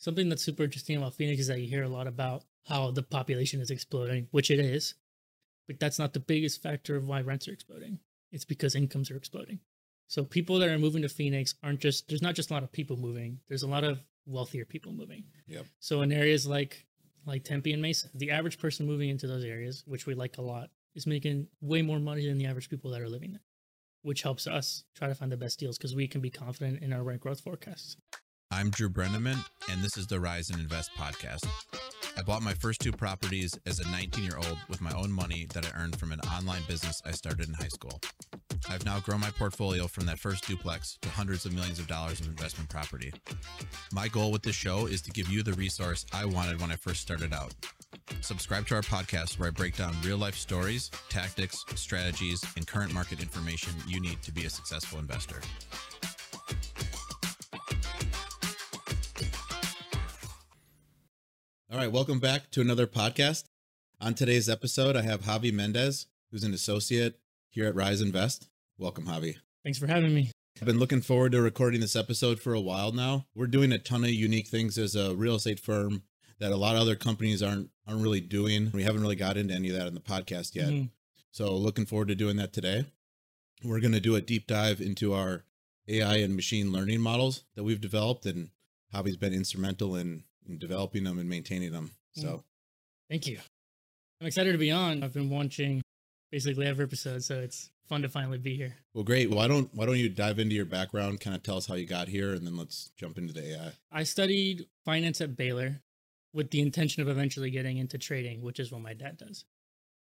[0.00, 3.02] something that's super interesting about Phoenix is that you hear a lot about how the
[3.02, 4.94] population is exploding, which it is,
[5.68, 8.00] but that's not the biggest factor of why rents are exploding.
[8.32, 9.60] It's because incomes are exploding.
[10.08, 12.72] So people that are moving to Phoenix aren't just there's not just a lot of
[12.72, 13.38] people moving.
[13.48, 15.24] There's a lot of wealthier people moving.
[15.46, 15.66] Yep.
[15.78, 16.86] So in areas like
[17.26, 20.42] like Tempe and Mesa, the average person moving into those areas, which we like a
[20.42, 23.44] lot, is making way more money than the average people that are living there,
[24.02, 26.92] which helps us try to find the best deals because we can be confident in
[26.92, 27.96] our rent growth forecasts.
[28.52, 29.38] I'm Drew Breneman,
[29.70, 31.46] and this is the Rise and Invest podcast.
[32.18, 35.46] I bought my first two properties as a 19 year old with my own money
[35.54, 38.00] that I earned from an online business I started in high school.
[38.68, 42.20] I've now grown my portfolio from that first duplex to hundreds of millions of dollars
[42.20, 43.12] of investment property.
[43.92, 46.76] My goal with this show is to give you the resource I wanted when I
[46.76, 47.54] first started out.
[48.20, 52.92] Subscribe to our podcast where I break down real life stories, tactics, strategies, and current
[52.92, 55.40] market information you need to be a successful investor.
[61.70, 63.44] All right, welcome back to another podcast.
[64.00, 68.48] On today's episode, I have Javi Mendez, who's an associate here at Rise Invest.
[68.78, 69.36] Welcome, Javi.
[69.62, 70.30] Thanks for having me.
[70.60, 73.26] I've been looking forward to recording this episode for a while now.
[73.34, 76.02] We're doing a ton of unique things as a real estate firm
[76.40, 78.70] that a lot of other companies aren't aren't really doing.
[78.72, 80.70] We haven't really got into any of that in the podcast yet.
[80.70, 80.90] Mhm.
[81.30, 82.86] So looking forward to doing that today.
[83.62, 85.44] We're going to do a deep dive into our
[85.86, 88.50] AI and machine learning models that we've developed and
[88.92, 90.24] Javi's been instrumental in, in
[90.58, 91.90] developing them and maintaining them.
[92.14, 92.42] So
[93.10, 93.38] Thank you.
[94.20, 95.02] I'm excited to be on.
[95.02, 95.82] I've been watching
[96.30, 98.76] basically every episode, so it's fun to finally be here.
[98.94, 99.30] Well, great.
[99.30, 101.86] Why don't why don't you dive into your background, kind of tell us how you
[101.86, 103.72] got here, and then let's jump into the AI.
[103.90, 105.80] I studied finance at Baylor
[106.32, 109.44] with the intention of eventually getting into trading, which is what my dad does.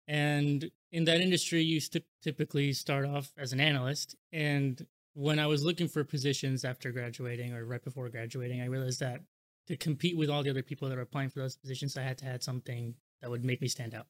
[0.08, 4.16] And in that industry, you st- typically start off as an analyst.
[4.31, 9.00] And when I was looking for positions after graduating or right before graduating, I realized
[9.00, 9.22] that
[9.67, 12.17] to compete with all the other people that are applying for those positions, I had
[12.19, 14.08] to have something that would make me stand out.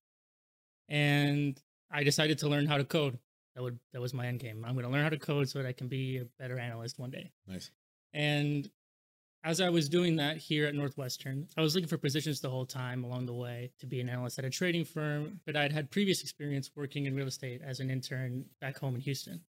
[0.90, 1.60] And
[1.92, 3.20] I decided to learn how to code.
[3.56, 4.66] That would that was my end game.
[4.66, 6.98] I'm going to learn how to code so that I can be a better analyst
[6.98, 7.32] one day.
[7.48, 7.70] Nice.
[8.14, 8.70] And
[9.44, 12.66] as I was doing that here at Northwestern, I was looking for positions the whole
[12.66, 15.92] time along the way to be an analyst at a trading firm, but I'd had
[15.92, 19.42] previous experience working in real estate as an intern back home in Houston.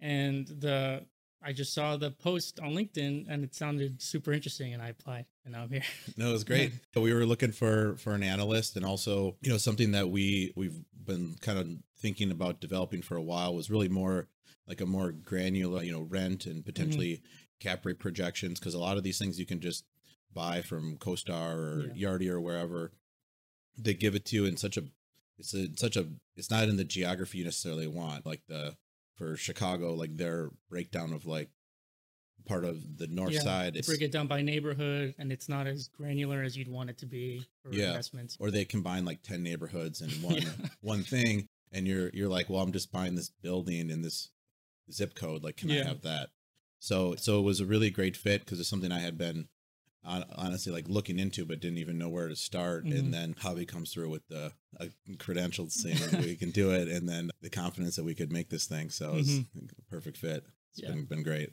[0.00, 1.04] And the
[1.42, 5.26] I just saw the post on LinkedIn and it sounded super interesting and I applied
[5.44, 5.82] and now I'm here.
[6.16, 6.72] No, it was great.
[6.94, 10.52] So we were looking for for an analyst, and also you know something that we
[10.56, 14.28] we've been kind of thinking about developing for a while was really more
[14.66, 16.66] like a more granular, you know, rent and mm-hmm.
[16.66, 17.22] potentially
[17.60, 19.84] cap rate projections because a lot of these things you can just
[20.32, 22.92] buy from CoStar or Yardi or wherever.
[23.76, 24.84] They give it to you in such a
[25.38, 26.06] it's a such a
[26.36, 28.76] it's not in the geography you necessarily want like the
[29.18, 31.50] for Chicago like their breakdown of like
[32.46, 35.66] part of the north Yeah, side it's break it down by neighborhood and it's not
[35.66, 37.88] as granular as you'd want it to be for Yeah.
[37.88, 38.36] investments.
[38.40, 40.68] or they combine like 10 neighborhoods in one Yeah.
[40.80, 44.30] one thing and you're you're like well i'm just buying this building in this
[44.90, 46.30] zip code like can i have that
[46.78, 49.48] so so it was a really great fit because it's something i had been
[50.36, 52.98] honestly like looking into but didn't even know where to start Mhm.
[52.98, 54.86] and then Javi comes through with the uh,
[55.18, 58.66] credentials saying we can do it and then the confidence that we could make this
[58.66, 59.38] thing so it's
[59.78, 60.90] a perfect fit It's Yeah.
[60.92, 61.50] been, been great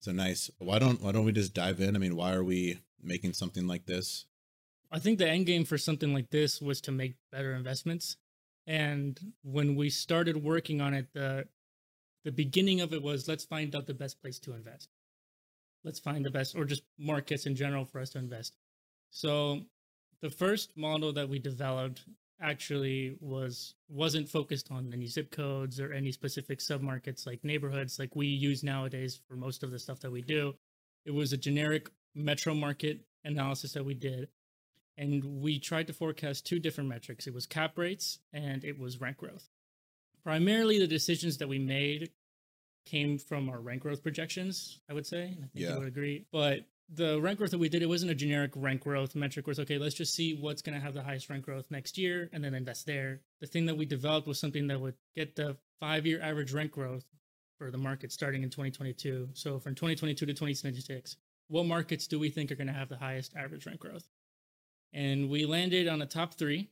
[0.00, 2.78] so nice why don't why don't we just dive in i mean why are we
[3.02, 4.26] making something like this
[4.94, 8.18] I think the end game for something like this was to make better investments.
[8.66, 11.48] And when we started working on it, the
[12.24, 14.90] the beginning of it was let's find out the best place to invest.
[15.84, 18.56] Let's find the best or just markets in general for us to invest.
[19.10, 19.62] So
[20.20, 22.04] the first model that we developed
[22.40, 28.16] actually was wasn't focused on any zip codes or any specific submarkets like neighborhoods like
[28.16, 30.54] we use nowadays for most of the stuff that we do.
[31.04, 34.28] It was a generic metro market analysis that we did
[34.98, 39.00] and we tried to forecast two different metrics it was cap rates and it was
[39.00, 39.48] rent growth
[40.22, 42.10] primarily the decisions that we made
[42.84, 45.74] came from our rent growth projections i would say and i think Yeah.
[45.74, 46.26] you would agree.
[46.32, 49.52] But the rent growth that we did it wasn't a generic rent growth metric where
[49.52, 52.28] it's okay let's just see what's going to have the highest rent growth next year
[52.32, 53.20] and then invest there.
[53.40, 56.70] The thing that we developed was something that would get the five year average rent
[56.72, 57.04] growth
[57.56, 61.16] for the market starting in 2022 so from 2022 to 2026
[61.48, 64.06] what markets do we think are going to have the highest average rent growth?
[64.92, 66.68] And we landed on the top three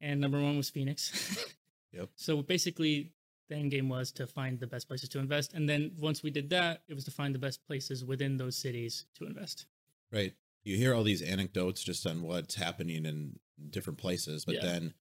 [0.00, 1.44] and number one was phoenix.
[1.92, 2.10] Yep.
[2.16, 3.12] so basically
[3.48, 6.30] the end game was to find the best places to invest and then once we
[6.30, 9.66] did that it was to find the best places within those cities to invest
[10.12, 10.34] Right.
[10.64, 13.38] You hear all these anecdotes just on what's happening in
[13.70, 14.62] different places, but Yeah.
[14.62, 14.94] then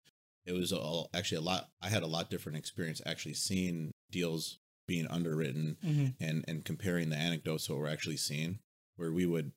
[0.45, 1.71] it was all actually a lot.
[1.81, 6.23] I had a lot different experience actually seeing deals being underwritten mm-hmm.
[6.23, 8.61] and and comparing the anecdotes to what we're actually seeing,
[8.95, 9.53] where we would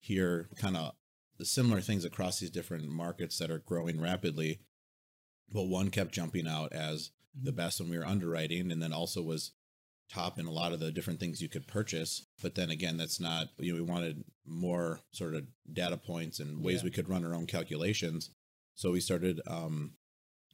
[0.00, 0.94] hear kind of
[1.38, 4.60] the similar things across these different markets that are growing rapidly.
[5.50, 7.56] But one kept jumping out as the Mhm.
[7.56, 9.52] best when we were underwriting, and then also was
[10.08, 12.26] top in a lot of the different things you could purchase.
[12.42, 16.62] But then again, that's not, you know, we wanted more sort of data points and
[16.62, 16.84] ways Yeah.
[16.84, 18.30] we could run our own calculations.
[18.74, 19.96] So we started um,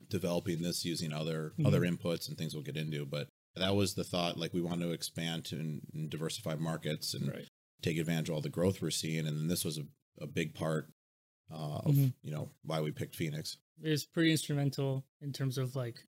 [0.09, 1.67] developing this using other Mhm.
[1.67, 3.05] other inputs and things we'll get into.
[3.07, 4.39] But that was the thought.
[4.39, 7.49] Like we want to expand to and, and diversify markets and Right.
[7.83, 9.27] take advantage of all the growth we're seeing.
[9.27, 9.87] And then this was a,
[10.19, 10.93] a big part
[11.51, 12.15] uh, of Mhm.
[12.23, 13.57] you know why we picked Phoenix.
[13.83, 16.07] It was pretty instrumental in terms of like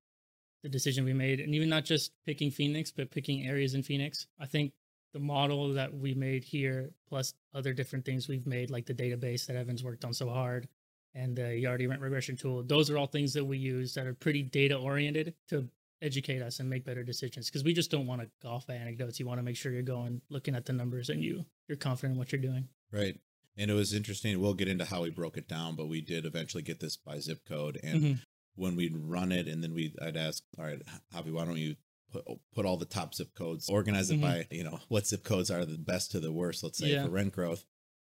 [0.63, 4.27] the decision we made, and even not just picking Phoenix, but picking areas in Phoenix.
[4.39, 4.73] I think
[5.13, 9.47] the model that we made here, plus other different things we've made, like the database
[9.47, 10.69] that Evans worked on so hard,
[11.15, 14.15] and the Yardi rent regression tool, those are all things that we use that are
[14.15, 15.69] pretty data oriented to
[16.01, 17.49] educate us and make better decisions.
[17.49, 19.21] Because we just don't want to golf anecdotes.
[19.21, 22.15] You want to make sure you're going looking at the numbers and you you're confident
[22.15, 22.69] in what you're doing.
[22.91, 23.19] Right.
[23.57, 24.41] And it was interesting.
[24.41, 27.19] We'll get into how we broke it down, but we did eventually get this by
[27.19, 27.79] zip code.
[27.83, 28.19] And Mhm.
[28.55, 30.81] When we'd run it, and then we, I'd ask, all right,
[31.15, 31.77] Javi, why don't you
[32.13, 34.23] put put all the top zip codes, organize it Mhm.
[34.23, 37.05] by you know what zip codes are the best to the worst, let's say Yeah.
[37.05, 37.65] for rent growth.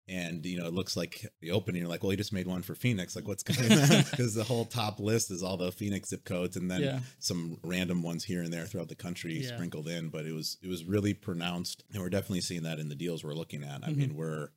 [0.08, 1.80] And you know, it looks like the opening.
[1.80, 3.16] You're like, well, you just made one for Phoenix.
[3.16, 4.04] Like, what's going on?
[4.10, 7.00] Because the whole top list is all the Phoenix zip codes, and then Yeah.
[7.18, 9.48] some random ones here and there throughout the country Yeah.
[9.56, 10.10] sprinkled in.
[10.10, 13.24] But it was it was really pronounced, and we're definitely seeing that in the deals
[13.24, 13.82] we're looking at.
[13.82, 13.96] I Mhm.
[13.96, 14.50] mean, we're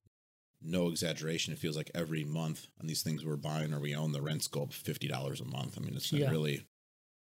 [0.62, 1.54] no exaggeration.
[1.54, 4.48] It feels like every month on these things we're buying or we own the rents
[4.48, 5.78] go up fifty dollars a month.
[5.78, 6.30] I mean, it's Yeah.
[6.30, 6.66] really,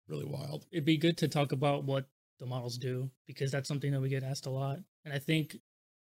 [0.08, 0.66] really wild.
[0.70, 4.08] it'd be good to talk about what the models do because that's something that we
[4.08, 4.80] get asked a lot.
[5.04, 5.56] And I think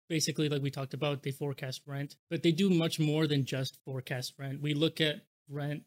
[0.09, 3.77] basically, like we talked about, they forecast rent, but they do much more than just
[3.85, 4.61] forecast rent.
[4.61, 5.83] We look at rent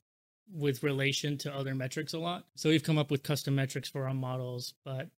[0.50, 2.46] with relation to other metrics a lot.
[2.56, 4.74] So we've come up with custom metrics for our models.
[4.84, 5.10] But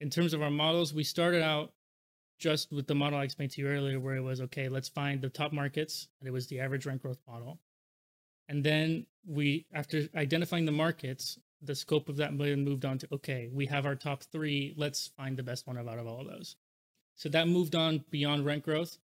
[0.00, 1.72] in terms of our models, we started out
[2.42, 5.22] just with the model I explained to you earlier, where it was okay, let's find
[5.22, 7.60] the top markets, and it was the average rent growth model.
[8.48, 13.08] And then we, after identifying the markets, the scope of that then moved on to
[13.12, 14.74] okay, we have our top three.
[14.76, 16.56] Let's find the best one out of all of those.
[17.14, 18.98] So that moved on beyond rent growth.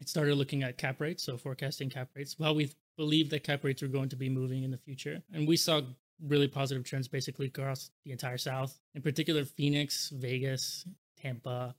[0.00, 2.36] It started looking at cap rates, so forecasting cap rates.
[2.36, 5.46] Well, we believed that cap rates were going to be moving in the future, and
[5.46, 5.82] we saw
[6.20, 10.84] really positive trends basically across the entire South, in particular Phoenix, Vegas,
[11.16, 11.76] Tampa,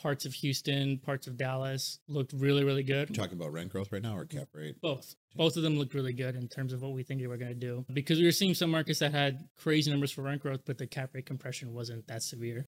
[0.00, 3.08] parts of Houston, parts of Dallas looked really, really good.
[3.10, 4.80] You're talking about rent growth right now or cap rate?
[4.80, 5.16] Both.
[5.34, 7.52] Both of them looked really good in terms of what we think they were going
[7.52, 7.84] to do.
[7.92, 10.86] Because we were seeing some markets that had crazy numbers for rent growth, but the
[10.86, 12.66] cap rate compression wasn't that severe.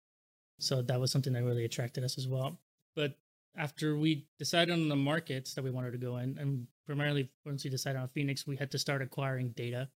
[0.59, 2.59] So that was something that really attracted us as well.
[2.95, 3.17] But
[3.57, 7.65] after we decided on the markets that we wanted to go in, and primarily once
[7.65, 9.89] we decided on Phoenix, we had to start acquiring data,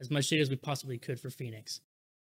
[0.00, 1.80] as much data as we possibly could for Phoenix.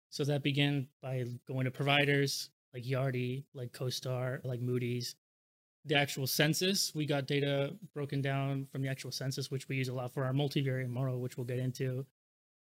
[0.10, 5.16] So that began by going to providers like Yardi, like CoStar, like Moody's,
[5.86, 6.94] the actual census.
[6.94, 10.26] We got data broken down from the actual census, which we use a lot for
[10.26, 12.06] our multivariate model, which we'll get into.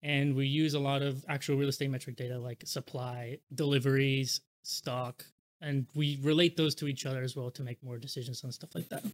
[0.01, 5.23] And we use a lot of actual real estate metric data like supply, deliveries, stock,
[5.61, 8.75] and we relate those to each other as well to make more decisions on stuff
[8.75, 9.05] like that.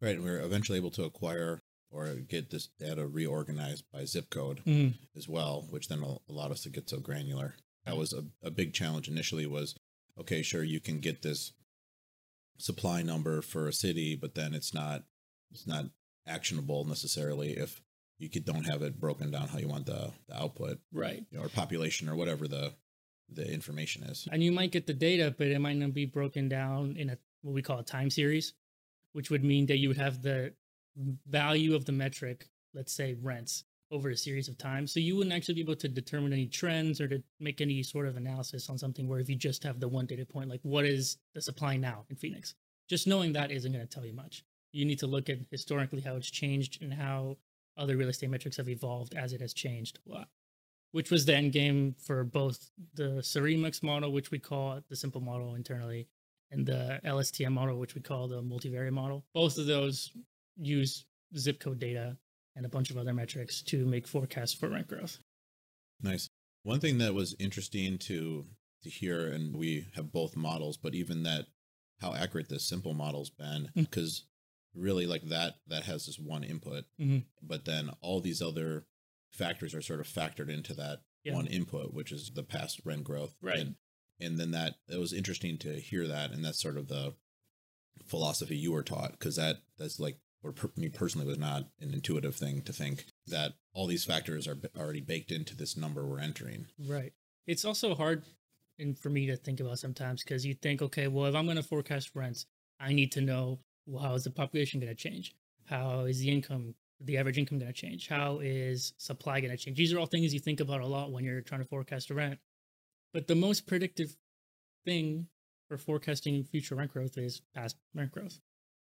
[0.00, 0.16] Right.
[0.16, 1.60] And we are eventually able to acquire
[1.90, 6.62] or get this data reorganized by zip code Mm, as well, which then allowed us
[6.62, 7.54] to get so granular.
[7.84, 9.74] That was a, a big challenge initially was,
[10.20, 11.52] okay, sure, you can get this
[12.58, 15.04] supply number for a city, but then it's not,
[15.50, 15.86] it's not
[16.26, 17.80] actionable necessarily if
[18.18, 21.24] you could, don't have it broken down how you want the, the output right.
[21.30, 22.72] you know, or population or whatever the,
[23.32, 24.26] the information is.
[24.32, 27.18] And you might get the data, but it might not be broken down in a
[27.42, 28.54] what we call a time series,
[29.12, 30.52] which would mean that you would have the
[31.28, 34.92] value of the metric, let's say rents, over a series of times.
[34.92, 38.06] So you wouldn't actually be able to determine any trends or to make any sort
[38.06, 40.84] of analysis on something where if you just have the one data point, like what
[40.84, 42.54] is the supply now in Phoenix?
[42.88, 44.44] Just knowing that isn't going to tell you much.
[44.72, 47.36] You need to look at historically how it's changed and how
[47.76, 49.98] other real estate metrics have evolved as it has changed
[50.92, 55.20] which was the end game for both the SARIMAX model, which we call the simple
[55.20, 56.08] model internally,
[56.50, 59.24] and the LSTM model, which we call the multivariate model.
[59.34, 60.12] Both of those
[60.56, 61.04] use
[61.36, 62.16] zip code data
[62.58, 65.20] and a bunch of other metrics to make forecasts for rent growth.
[66.02, 66.28] Nice.
[66.64, 68.46] One thing that was interesting to
[68.82, 71.46] to hear, and we have both models, but even that
[72.00, 73.90] how accurate this simple model's been, Mm.
[73.90, 74.24] because
[74.74, 77.24] really like that that has this one input, Mhm.
[77.42, 78.86] but then all these other
[79.32, 81.34] factors are sort of factored into that Yeah.
[81.34, 83.34] one input, which is the past rent growth.
[83.40, 83.58] Right.
[83.58, 83.76] And,
[84.20, 87.16] and then that it was interesting to hear that, and that's sort of the
[88.06, 91.92] philosophy you were taught, because that that's like or per, me personally was not an
[91.92, 96.06] intuitive thing to think that all these factors are b- already baked into this number
[96.06, 96.66] we're entering.
[96.78, 97.12] Right.
[97.46, 98.24] It's also hard
[98.78, 101.56] and for me to think about sometimes because you think, okay, well, if I'm going
[101.56, 102.46] to forecast rents,
[102.78, 105.34] I need to know well, how is the population going to change?
[105.64, 108.08] How is the income, the average income going to change?
[108.08, 109.76] How is supply going to change?
[109.76, 112.14] These are all things you think about a lot when you're trying to forecast a
[112.14, 112.38] rent.
[113.12, 114.14] But the most predictive
[114.84, 115.26] thing
[115.68, 118.38] for forecasting future rent growth is past rent growth.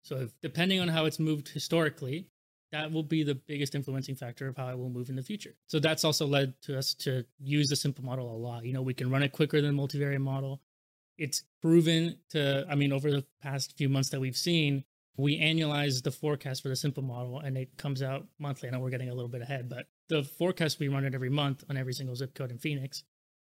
[0.08, 2.30] So, depending on how it's moved historically,
[2.72, 5.54] that will be the biggest influencing factor of how it will move in the future.
[5.68, 8.64] So that's also led to us to use the simple model a lot.
[8.64, 10.62] You know, we can run it quicker than multivariate model.
[11.18, 14.86] It's proven to, I mean, over the past few months that we've seen,
[15.18, 18.70] we annualize the forecast for the simple model and it comes out monthly.
[18.70, 21.30] I know we're getting a little bit ahead, but the forecast we run it every
[21.30, 23.04] month on every single zip code in Phoenix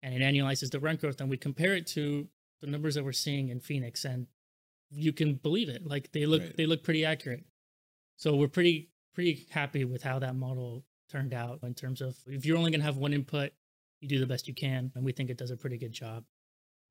[0.02, 2.26] and it annualizes the rent growth and we compare it to
[2.60, 4.26] the numbers that we're seeing in Phoenix and
[4.90, 5.86] you can believe it.
[5.86, 6.56] Like they look Right.
[6.56, 7.44] they look pretty accurate.
[8.16, 12.44] So we're pretty pretty happy with how that model turned out in terms of if
[12.46, 13.52] you're only going to have one input,
[14.00, 16.24] you do the best you can and we think it does a pretty good job.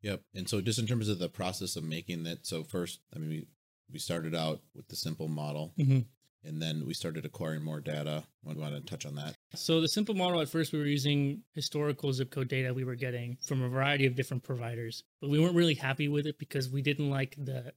[0.01, 0.21] Yep.
[0.35, 3.29] And so just in terms of the process of making that, so first, I mean,
[3.29, 3.47] we,
[3.91, 6.05] we started out with the simple model Mhm.
[6.43, 8.23] and then we started acquiring more data.
[8.47, 9.35] I want to touch on that.
[9.55, 12.95] So the simple model at first we were using historical zip code data we were
[12.95, 16.69] getting from a variety of different providers, but we weren't really happy with it because
[16.69, 17.73] we didn't like the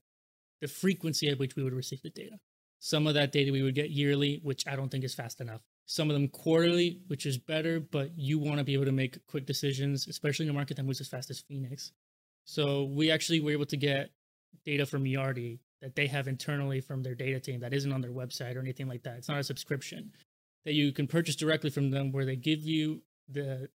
[0.63, 2.37] the frequency at which we would receive the data.
[2.79, 5.59] Some of that data we would get yearly, which I don't think is fast enough.
[5.87, 9.25] Some of them quarterly, which is better, but you want to be able to make
[9.27, 11.91] quick decisions, especially in a market that moves as fast as Phoenix.
[12.45, 14.11] So we actually were able to get
[14.65, 18.13] data from Yardi that they have internally from their data team that isn't on their
[18.13, 19.17] website or anything like that.
[19.17, 20.13] It's not a subscription
[20.63, 23.67] that you can purchase directly from them where they give you the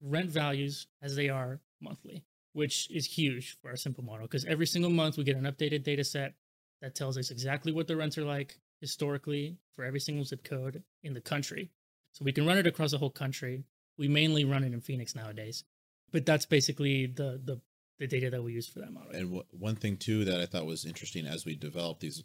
[0.00, 2.24] rent values as they are monthly,
[2.56, 5.82] which is huge for our simple model because every single month we get an updated
[5.84, 6.34] data set
[6.80, 10.82] that tells us exactly what the rents are like historically for every single zip code
[11.02, 11.70] in the country.
[12.12, 13.64] So we can run it across the whole country.
[13.98, 15.64] We mainly run it in Phoenix nowadays.
[16.12, 17.60] But that's basically the the
[17.98, 19.10] the data that we use for that model.
[19.12, 22.22] And w- one thing too that I thought was interesting as we developed these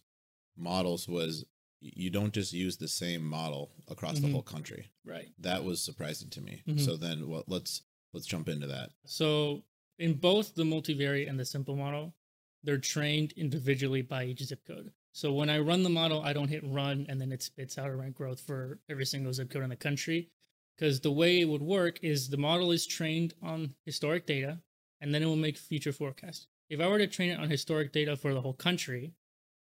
[0.57, 1.43] models was
[1.81, 4.21] you don't just use the same model across Mhm.
[4.23, 4.91] the whole country.
[5.03, 5.29] right.
[5.39, 6.61] That was surprising to me.
[6.67, 6.79] Mhm.
[6.85, 7.81] So then well, let's
[8.13, 8.91] let's jump into that.
[9.05, 9.63] So
[9.99, 12.13] in both the multivariate and the simple model,
[12.63, 14.91] they're trained individually by each zip code.
[15.13, 17.89] So when I run the model, I don't hit run and then it spits out
[17.89, 20.29] a rent growth for every single zip code in the country.
[20.77, 24.59] Because the way it would work is the model is trained on historic data
[25.01, 26.47] and then it will make future forecasts.
[26.69, 29.13] If I were to train it on historic data for the whole country,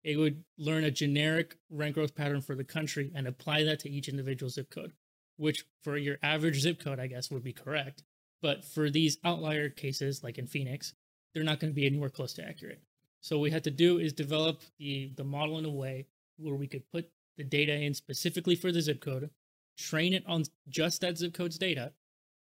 [0.05, 3.91] it would learn a generic rent growth pattern for the country and apply that to
[3.91, 4.93] each individual zip code,
[5.37, 8.05] which for your average zip code, I guess, would be correct.
[8.43, 10.93] But for these outlier cases, like in Phoenix,
[11.33, 12.83] they're not going to be anywhere close to accurate.
[13.21, 16.07] So what we had to do is develop the the model in a way
[16.37, 17.09] where we could put
[17.39, 19.31] the data in specifically for the zip code,
[19.79, 21.93] train it on just that zip code's data,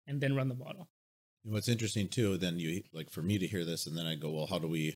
[0.06, 0.88] and then run the model.
[1.44, 4.14] And What's interesting too, then you like for me to hear this, and then I
[4.16, 4.94] go, well, how do we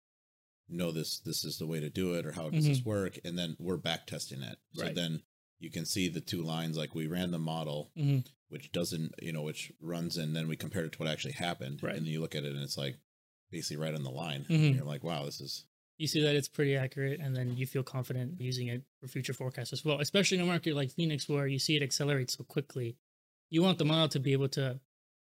[0.69, 1.19] know this?
[1.19, 3.19] This is the way to do it, or how does this work?
[3.25, 4.59] And then we're back testing it.
[4.75, 4.95] So Right.
[4.95, 5.23] then
[5.59, 6.77] you can see the two lines.
[6.77, 8.27] Like we ran the model, Mhm.
[8.51, 11.83] Which doesn't, you know, which runs, and then we compared it to what actually happened.
[11.83, 11.97] Right.
[11.97, 12.99] And then you look at it, and it's like
[13.51, 14.45] basically right on the line.
[14.49, 14.55] Mhm.
[14.55, 15.65] And you're like, wow, this is
[15.99, 19.35] You see that it's pretty accurate, and then you feel confident using it for future
[19.35, 20.01] forecasts as well.
[20.01, 22.97] Especially in a market like Phoenix, where you see it accelerate so quickly,
[23.51, 24.81] you want the model to be able to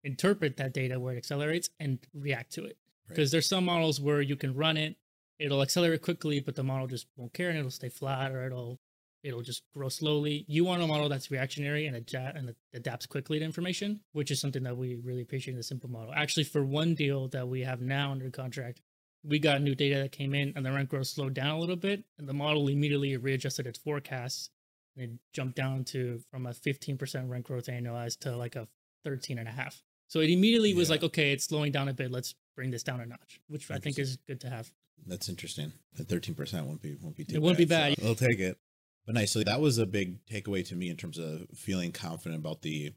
[0.03, 2.77] interpret that data where it accelerates and react to it.
[3.07, 3.09] Right.
[3.09, 4.97] Because there's some models where you can run it,
[5.37, 8.79] it'll accelerate quickly, but the model just won't care and it'll stay flat or it'll
[9.23, 10.45] it'll just grow slowly.
[10.47, 14.63] You want a model that's reactionary and and adapts quickly to information, which is something
[14.63, 16.13] that we really appreciate in the simple model.
[16.13, 18.81] Actually, for one deal that we have now under contract,
[19.23, 21.77] we got new data that came in and the rent growth slowed down a little
[21.77, 24.49] bit and the model immediately readjusted its forecasts
[24.97, 28.67] and it jumped down to from a 15% rent growth annualized to like a
[29.05, 29.81] 13 and a half.
[30.07, 32.11] So it immediately was like, okay, it's slowing down a bit.
[32.11, 34.69] Let's bring this down a notch, which I think is good to have.
[35.07, 35.71] that's interesting.
[35.95, 37.95] The thirteen percent won't be won't be too It won't be so bad.
[38.01, 38.57] we'll take it.
[39.05, 39.31] But nice.
[39.31, 42.93] So that was a big takeaway to me in terms of feeling confident about the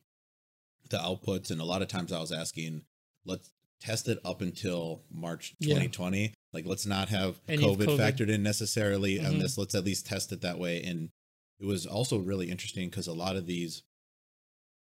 [0.91, 1.51] the outputs.
[1.51, 2.85] And a lot of times I was asking,
[3.25, 5.75] let's test it up until March Yeah.
[5.75, 6.33] 2020.
[6.53, 7.99] Like let's not have COVID, COVID.
[7.99, 9.41] factored in necessarily on Mhm.
[9.41, 9.59] this.
[9.59, 10.81] Let's at least test it that way.
[10.83, 11.11] And
[11.59, 13.83] it was also really interesting because a lot of these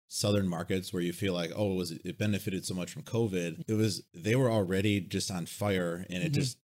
[0.08, 3.60] southern markets where you feel like oh it was it benefited so much from covid
[3.66, 6.34] it was they were already just on fire and it Mhm.
[6.36, 6.58] just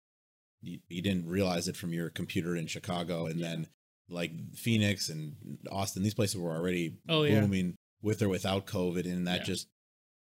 [0.61, 3.47] you, you didn't realize it from your computer in chicago and Yeah.
[3.49, 3.67] then
[4.11, 5.35] like phoenix and
[5.71, 7.39] austin these places were already Oh, yeah.
[7.41, 9.45] booming with or without covid and that Yeah.
[9.45, 9.67] just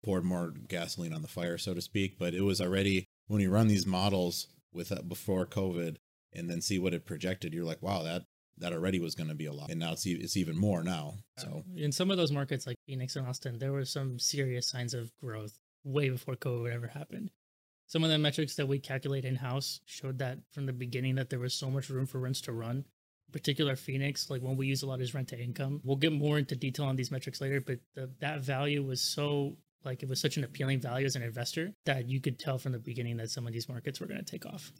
[0.03, 3.49] poured more gasoline on the fire so to speak but it was already when you
[3.49, 5.97] run these models with uh, before covid
[6.33, 8.23] and then see what it projected you're like wow that
[8.57, 11.15] that already was going to be a lot and now it's, it's even more now
[11.37, 14.93] so in some of those markets like Phoenix and Austin, there were some serious signs
[14.93, 17.31] of growth way before COVID ever happened.
[17.87, 21.29] Some of the metrics that we calculate in house showed that from the beginning that
[21.29, 22.85] there was so much room for rents to run
[23.31, 25.81] particular Phoenix, like when we use a lot is rent to income.
[25.83, 29.57] We'll get more into detail on these metrics later, but the, that value was so
[29.83, 32.71] like it was such an appealing value as an investor that you could tell from
[32.71, 34.71] the beginning that some of these markets were going to take off.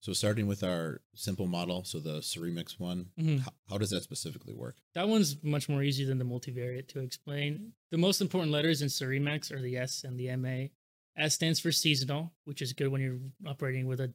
[0.00, 3.40] So starting with our simple model, so the SARIMAX one, Mhm.
[3.40, 4.76] how, how does that specifically work?
[4.94, 7.72] That one's much more easy than the multivariate to explain.
[7.92, 10.68] The most important letters in SARIMAX are the S and the MA.
[11.16, 14.12] S stands for seasonal, which is good when you're operating with a,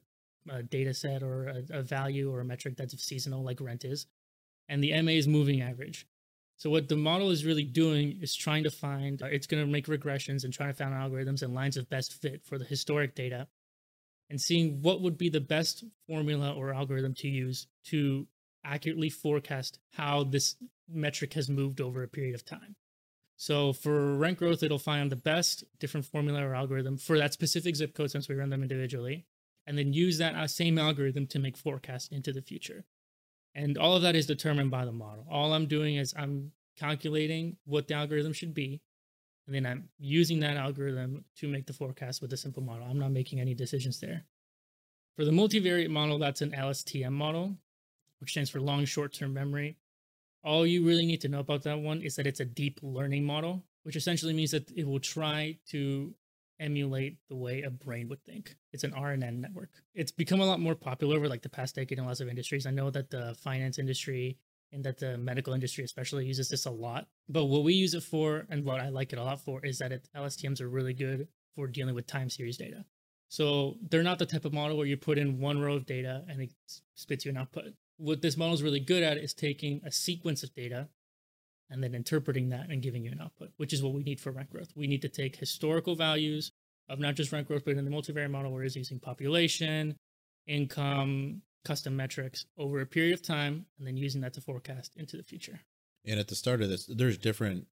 [0.50, 4.06] a data set or a, a value or a metric that's seasonal, like rent is.
[4.68, 6.06] And the MA is moving average.
[6.58, 9.70] So what the model is really doing is trying to find, uh, it's going to
[9.70, 13.14] make regressions and trying to find algorithms and lines of best fit for the historic
[13.14, 13.46] data
[14.28, 18.26] and seeing what would be the best formula or algorithm to use to
[18.64, 20.56] accurately forecast how this
[20.88, 22.74] metric has moved over a period of time.
[23.36, 27.76] So for rent growth, it'll find the best different formula or algorithm for that specific
[27.76, 29.26] zip code since we run them individually,
[29.68, 32.86] and then use that uh, same algorithm to make forecasts into the future.
[33.54, 35.26] And all of that is determined by the model.
[35.30, 38.80] All I'm doing is I'm calculating what the algorithm should be,
[39.46, 42.86] and then I'm using that algorithm to make the forecast with a simple model.
[42.88, 44.24] I'm not making any decisions there.
[45.16, 47.54] For the multivariate model, that's an LSTM model,
[48.20, 49.76] which stands for long short term memory.
[50.42, 53.24] All you really need to know about that one is that it's a deep learning
[53.24, 56.14] model, which essentially means that it will try to
[56.60, 58.56] emulate the way a brain would think.
[58.72, 59.70] It's an RNN network.
[59.94, 62.66] It's become a lot more popular over like the past decade in lots of industries.
[62.66, 64.38] I know that the finance industry
[64.72, 67.06] and that the medical industry especially uses this a lot.
[67.28, 69.78] But what we use it for and what I like it a lot for is
[69.78, 72.84] that it, LSTMs are really good for dealing with time series data.
[73.28, 76.24] So they're not the type of model where you put in one row of data
[76.28, 76.52] and it
[76.94, 77.74] spits you an output.
[77.96, 80.88] What this model is really good at is taking a sequence of data
[81.70, 84.30] and then interpreting that and giving you an output, which is what we need for
[84.32, 84.68] rent growth.
[84.74, 86.50] We need to take historical values
[86.88, 89.96] of not just rent growth, but in the multivariate model, where it's using population,
[90.46, 95.16] income, custom metrics over a period of time, and then using that to forecast into
[95.16, 95.60] the future.
[96.06, 97.66] And at the start of this, there's different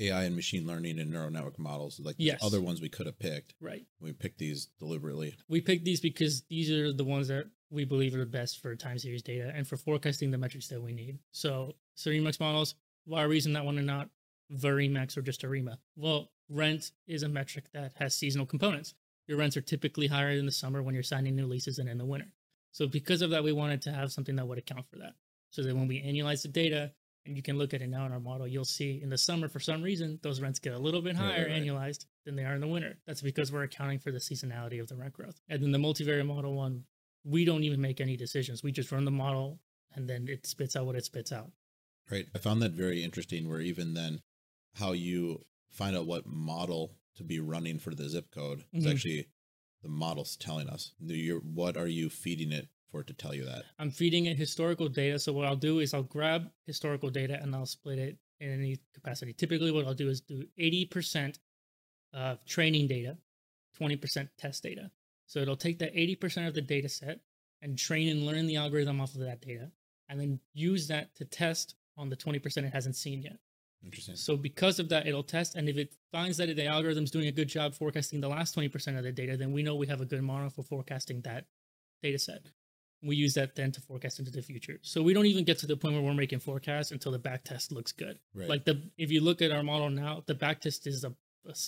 [0.00, 2.42] AI and machine learning and neural network models, like Yes.
[2.42, 3.54] other ones we could have picked.
[3.60, 3.86] Right.
[4.00, 5.36] We picked these deliberately.
[5.48, 8.74] We picked these because these are the ones that we believe are the best for
[8.74, 11.18] time series data and for forecasting the metrics that we need.
[11.30, 14.08] So, SARIMAX models, why reason that one and not
[14.52, 15.78] Varimex or just Arima?
[15.96, 18.94] Well, rent is a metric that has seasonal components.
[19.26, 21.98] Your rents are typically higher in the summer when you're signing new leases than in
[21.98, 22.32] the winter.
[22.72, 25.14] So, because of that, we wanted to have something that would account for that.
[25.50, 26.92] So that when we annualize the data,
[27.26, 29.48] and you can look at it now in our model, you'll see in the summer,
[29.48, 31.62] for some reason, those rents get a little bit higher right, right.
[31.62, 32.98] annualized than they are in the winter.
[33.06, 35.40] That's because we're accounting for the seasonality of the rent growth.
[35.48, 36.84] And then the multivariate model one,
[37.24, 38.62] we don't even make any decisions.
[38.62, 39.60] We just run the model
[39.94, 41.50] and then it spits out what it spits out.
[42.12, 42.28] Right.
[42.34, 44.20] I found that very interesting where even then
[44.74, 48.90] how you find out what model to be running for the zip code is Mhm.
[48.90, 49.28] actually
[49.82, 50.92] the model's telling us.
[51.00, 53.64] What are you feeding it for it to tell you that?
[53.78, 55.18] I'm feeding it historical data.
[55.18, 58.78] So what I'll do is I'll grab historical data and I'll split it in any
[58.92, 59.32] capacity.
[59.32, 61.40] Typically, what I'll do is do 80%
[62.12, 63.16] of training data,
[63.72, 64.90] 20% test data.
[65.26, 67.20] So it'll take that 80% of the data set
[67.62, 69.72] and train and learn the algorithm off of that data,
[70.10, 73.38] and then use that to test on the 20% it hasn't seen yet.
[73.84, 74.14] Interesting.
[74.16, 77.32] So because of that, it'll test, and if it finds that the algorithm's doing a
[77.32, 80.04] good job forecasting the last 20% of the data, then we know we have a
[80.04, 81.46] good model for forecasting that
[82.02, 82.46] data set.
[83.02, 84.78] We use that then to forecast into the future.
[84.82, 87.42] So we don't even get to the point where we're making forecasts until the back
[87.42, 88.20] test looks good.
[88.32, 88.48] Right.
[88.48, 91.12] Like the if you look at our model now, the back test is a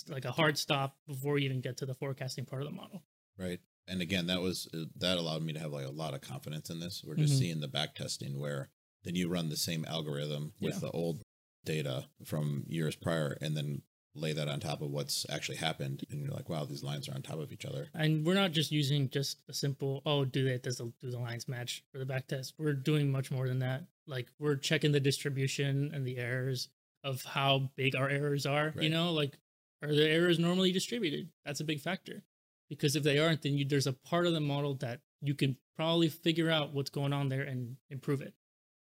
[0.08, 3.02] like a hard stop before you even get to the forecasting part of the model.
[3.36, 3.58] Right.
[3.88, 6.78] And again, that was that allowed me to have like a lot of confidence in
[6.78, 7.02] this.
[7.04, 7.38] We're just Mhm.
[7.38, 8.70] seeing the back testing where
[9.04, 10.80] then you run the same algorithm with Yeah.
[10.80, 11.20] the old
[11.64, 13.82] data from years prior and then
[14.16, 17.14] lay that on top of what's actually happened and you're like, wow, these lines are
[17.14, 17.88] on top of each other.
[17.94, 21.18] And we're not just using just a simple, oh, do they does the do the
[21.18, 22.54] lines match for the back test?
[22.58, 23.84] We're doing much more than that.
[24.06, 26.68] Like we're checking the distribution and the errors
[27.02, 28.72] of how big our errors are.
[28.80, 29.38] You know, like
[29.82, 31.30] are the errors normally distributed?
[31.44, 32.22] That's a big factor.
[32.70, 35.56] Because if they aren't, then you, there's a part of the model that you can
[35.76, 38.32] probably figure out what's going on there and improve it.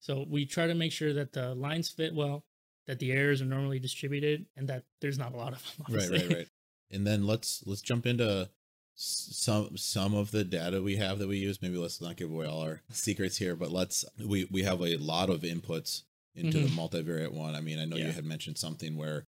[0.06, 2.46] So we try to make sure that the lines fit well,
[2.86, 5.86] that the errors are normally distributed, and that there's not a lot of them.
[5.89, 6.28] Right, obviously.
[6.28, 6.48] right, right.
[6.91, 8.48] And then let's let's jump into
[8.94, 11.60] some some of the data we have that we use.
[11.60, 14.96] Maybe let's not give away all our secrets here, but let's we we have a
[14.98, 16.04] lot of inputs
[16.36, 17.56] into the multivariate one.
[17.56, 18.12] I mean, I know you Mm-hmm.
[18.13, 19.26] Had mentioned something where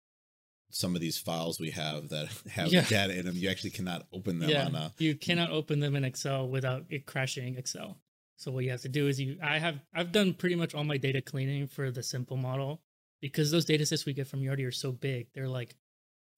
[0.71, 2.81] some of these files we have that have Yeah.
[2.89, 5.95] data in them, you actually cannot open them yeah, on a you cannot open them
[5.95, 7.99] in Excel without it crashing Excel.
[8.37, 10.83] So what you have to do is you I have I've done pretty much all
[10.83, 12.81] my data cleaning for the simple model
[13.21, 15.27] because those data sets we get from Yardi are so big.
[15.33, 15.75] They're like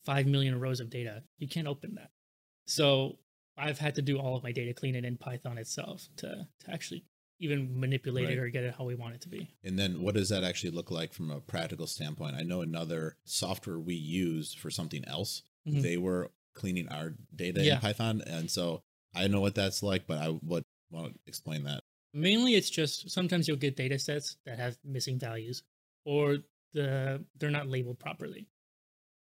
[0.05, 1.23] 5 million rows of data.
[1.39, 2.11] You can't open that.
[2.67, 3.17] So
[3.57, 7.05] I've had to do all of my data cleaning in Python itself to to actually
[7.39, 9.49] even manipulate it or get it how we want it to be.
[9.63, 12.35] And then what does that actually look like from a practical standpoint?
[12.35, 15.81] I know another software we used for something else, Mhm.
[15.81, 17.75] they were cleaning our data Yeah.
[17.75, 18.21] in Python.
[18.21, 21.81] And so I know what that's like, but I would want to explain that.
[22.13, 25.63] Mainly, it's just sometimes you'll get data sets that have missing values,
[26.05, 26.37] or
[26.73, 28.47] the they're not labeled properly.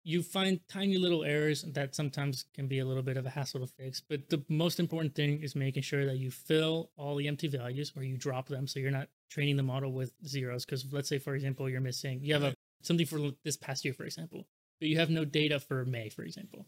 [0.05, 3.61] You find tiny little errors that sometimes can be a little bit of a hassle
[3.61, 4.01] to fix.
[4.01, 7.93] But the most important thing is making sure that you fill all the empty values,
[7.95, 10.65] or you drop them, so you're not training the model with zeros.
[10.65, 13.93] Because let's say, for example, you're missing you have a something for this past year,
[13.93, 14.47] for example,
[14.81, 16.65] but you have no data for May, for example.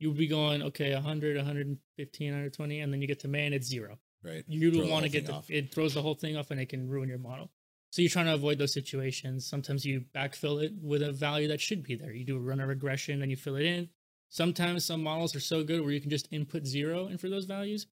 [0.00, 3.54] You would be going okay, 100, 115, 120, and then you get to May and
[3.54, 3.98] it's zero.
[4.22, 4.44] Right.
[4.48, 6.68] you Throw don't want to get the, it throws the whole thing off and it
[6.68, 7.50] can ruin your model.
[7.90, 9.46] So you're trying to avoid those situations.
[9.46, 12.12] Sometimes you backfill it with a value that should be there.
[12.12, 13.88] You do a run a regression and you fill it in.
[14.28, 17.46] Sometimes some models are so good where you can just input zero in for those
[17.46, 17.86] values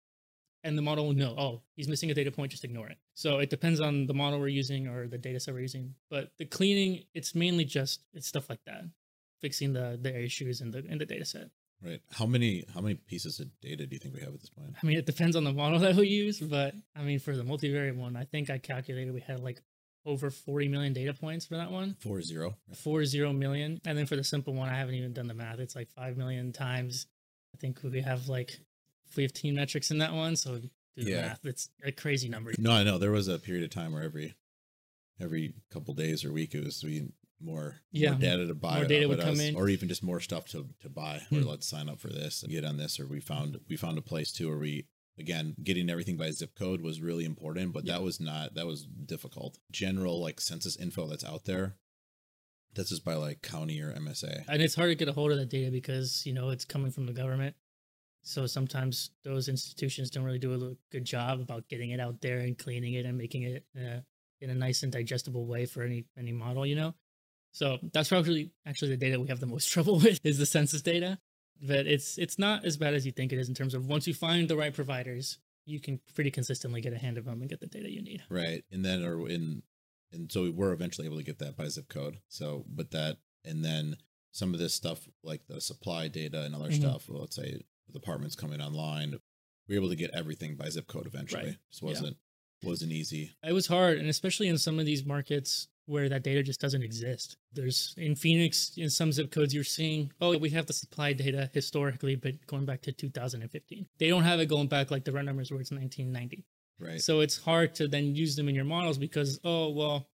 [0.64, 2.99] and the model will know oh he's missing a data point just ignore it.
[3.14, 6.31] So it depends on the model we're using or the data set we're using but
[6.38, 8.83] the cleaning it's mainly just it's stuff like that.
[9.40, 11.51] Fixing the the issues in the in the data set
[11.84, 12.00] Right.
[12.12, 14.74] How many how many pieces of data do you think we have at this point?
[14.82, 17.44] I mean, it depends on the model that we use, but I mean, for the
[17.44, 19.60] multivariate one, I think I calculated we had like
[20.04, 22.56] over 40 million data points for that one, Four zero.
[22.74, 23.80] four zero million.
[23.84, 25.58] And then for the simple one, I haven't even done the math.
[25.60, 27.06] It's like 5 million times.
[27.54, 28.58] I think we have like
[29.10, 30.34] 15 metrics in that one.
[30.36, 31.20] So do the Yeah.
[31.28, 31.44] math.
[31.44, 32.52] It's a crazy number.
[32.58, 34.34] No, I know there was a period of time where every
[35.20, 37.08] every couple days or week it was we
[37.40, 39.57] more Yeah, more data to buy more data would come us, in.
[39.57, 41.42] or even just more stuff to to buy or Hmm.
[41.46, 44.03] let's sign up for this and get on this or we found we found a
[44.03, 44.87] place too where we
[45.18, 47.94] again getting everything by zip code was really important but Yeah.
[47.94, 51.77] that was not that was difficult general like census info that's out there
[52.74, 55.38] that's just by like county or msa And it's hard to get a hold of
[55.38, 57.57] that data because, you know, it's coming from the government.
[58.22, 62.38] So sometimes those institutions don't really do a good job about getting it out there
[62.40, 64.01] and cleaning it and making it uh,
[64.40, 66.94] in a nice and digestible way for any any model, you know.
[67.59, 70.81] So that's probably actually the data we have the most trouble with is the census
[70.83, 71.18] data.
[71.61, 74.07] But it's it's not as bad as you think it is in terms of once
[74.07, 77.51] you find the right providers, you can pretty consistently get a hand of them and
[77.51, 78.23] get the data you need.
[78.31, 79.62] right and then or in
[80.12, 83.18] and so we were eventually able to get that by zip code so but that
[83.44, 83.97] and then
[84.33, 86.81] some of this stuff like the supply data and other Mhm.
[86.81, 89.18] stuff well, let's say with apartments coming online
[89.68, 91.57] we were able to get everything by zip code eventually Right.
[91.71, 92.16] just wasn't
[92.62, 96.42] wasn't easy It was hard, and especially in some of these markets where that data
[96.42, 97.37] just doesn't exist.
[97.53, 101.51] There's in Phoenix, in some zip codes, you're seeing, oh, we have the supply data
[101.55, 103.87] historically, but going back to 2015.
[103.98, 106.44] They don't have it going back like the rent numbers where it's 1990.
[106.79, 110.07] right So it's hard to then use them in your models because, oh, well,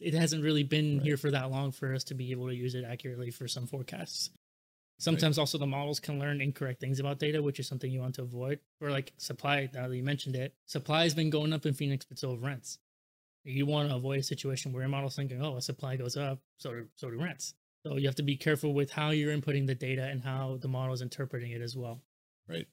[0.00, 1.06] it hasn't really been Right.
[1.06, 3.66] here for that long for us to be able to use it accurately for some
[3.66, 4.30] forecasts.
[4.98, 8.16] Sometimes also the models can learn incorrect things about data, which is something you want
[8.16, 8.58] to avoid.
[8.82, 12.04] Or like supply, now that you mentioned it, supply has been going up in Phoenix,
[12.04, 12.78] but so have rents.
[13.44, 16.40] You want to avoid a situation where your model's thinking, oh, a supply goes up,
[16.58, 17.54] so do, so do rents.
[17.86, 20.68] So you have to be careful with how you're inputting the data and how the
[20.68, 22.02] model is interpreting it as well.
[22.48, 22.66] right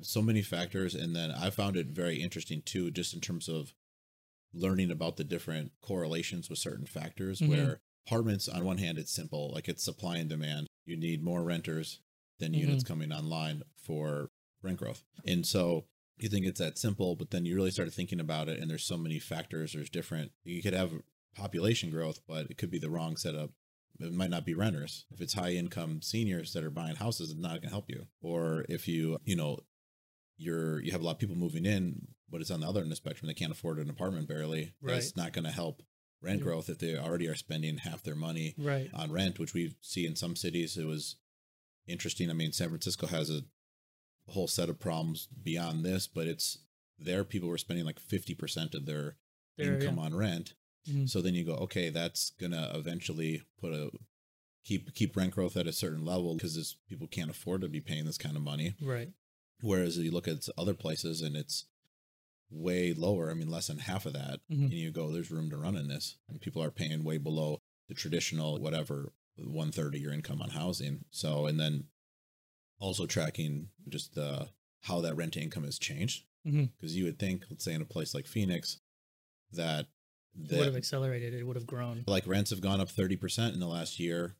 [0.00, 3.72] so many factors and then i found it very interesting too just in terms of
[4.52, 7.48] learning about the different correlations with certain factors Mhm.
[7.48, 11.44] where apartments on one hand it's simple like it's supply and demand you need more
[11.44, 12.00] renters
[12.38, 12.58] than Mhm.
[12.58, 14.30] units coming online for
[14.62, 15.86] rent growth and so
[16.22, 18.84] you think it's that simple but then you really start thinking about it and there's
[18.84, 20.92] so many factors there's different you could have
[21.34, 23.50] population growth but it could be the wrong setup
[24.00, 27.38] it might not be renters if it's high income seniors that are buying houses it's
[27.40, 29.58] not going to help you or if you you know
[30.38, 32.86] you're you have a lot of people moving in but it's on the other end
[32.86, 35.24] of the spectrum they can't afford an apartment barely that's Right.
[35.24, 35.82] not going to help
[36.20, 36.44] rent Yeah.
[36.44, 38.90] growth if they already are spending half their money Right.
[38.94, 41.16] on rent which we see in some cities it was
[41.86, 43.42] interesting i mean san francisco has a
[44.32, 46.58] whole set of problems beyond this but it's
[46.98, 49.16] there people were spending like 50% of their
[49.58, 50.04] There, income yeah.
[50.04, 50.54] on rent
[50.88, 51.08] Mhm.
[51.08, 53.90] so then you go okay that's gonna eventually put a
[54.64, 58.04] keep keep rent growth at a certain level because people can't afford to be paying
[58.04, 59.12] this kind of money Right.
[59.60, 61.66] Whereas you look at other places and it's
[62.50, 63.30] way lower.
[63.30, 64.40] I mean, less than half of that.
[64.50, 64.64] Mhm.
[64.64, 66.16] And you go, there's room to run in this.
[66.28, 70.50] And people are paying way below the traditional, whatever, one third of your income on
[70.50, 71.04] housing.
[71.10, 71.88] So, and then
[72.82, 74.48] also tracking just the
[74.80, 76.24] how that rent to income has changed.
[76.44, 78.80] Because you would think, let's say in a place like Phoenix,
[79.52, 79.86] that
[80.48, 81.32] It would have accelerated.
[81.34, 82.02] It would have grown.
[82.06, 84.34] like rents have gone up 30% in the last year.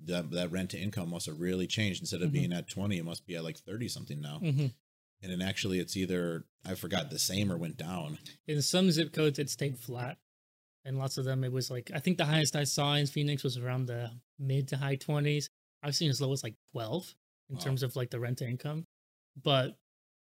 [0.00, 2.02] That, that rent to income must have really changed.
[2.02, 2.32] Instead of Mhm.
[2.32, 4.66] being at 20, it must be at like 30 something now hmm
[5.22, 8.18] and then actually it's either I forgot the same or went down.
[8.46, 10.18] In some zip codes, it stayed flat.
[10.84, 13.42] And lots of them, it was like, I think the highest I saw in Phoenix
[13.42, 15.48] was around the mid to high 20s.
[15.82, 17.14] I've seen as low as like 12
[17.48, 17.62] in Wow.
[17.62, 18.86] terms of like the rent to income.
[19.42, 19.78] But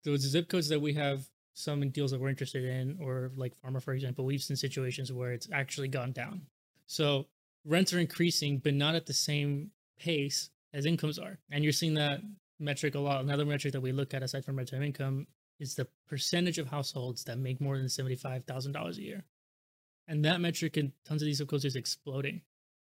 [0.05, 3.83] those zip codes that we have some deals that we're interested in, or like pharma,
[3.83, 6.47] for example, we've seen situations where it's actually gone down.
[6.87, 7.29] So
[7.65, 11.39] rents are increasing, but not at the same pace as incomes are.
[11.51, 12.21] And you're seeing that
[12.59, 13.23] metric a lot.
[13.23, 15.27] Another metric that we look at aside from rental income
[15.61, 19.25] is the percentage of households that make more than $75,000 a year.
[20.09, 22.43] And that metric in tons of these zip codes is exploding.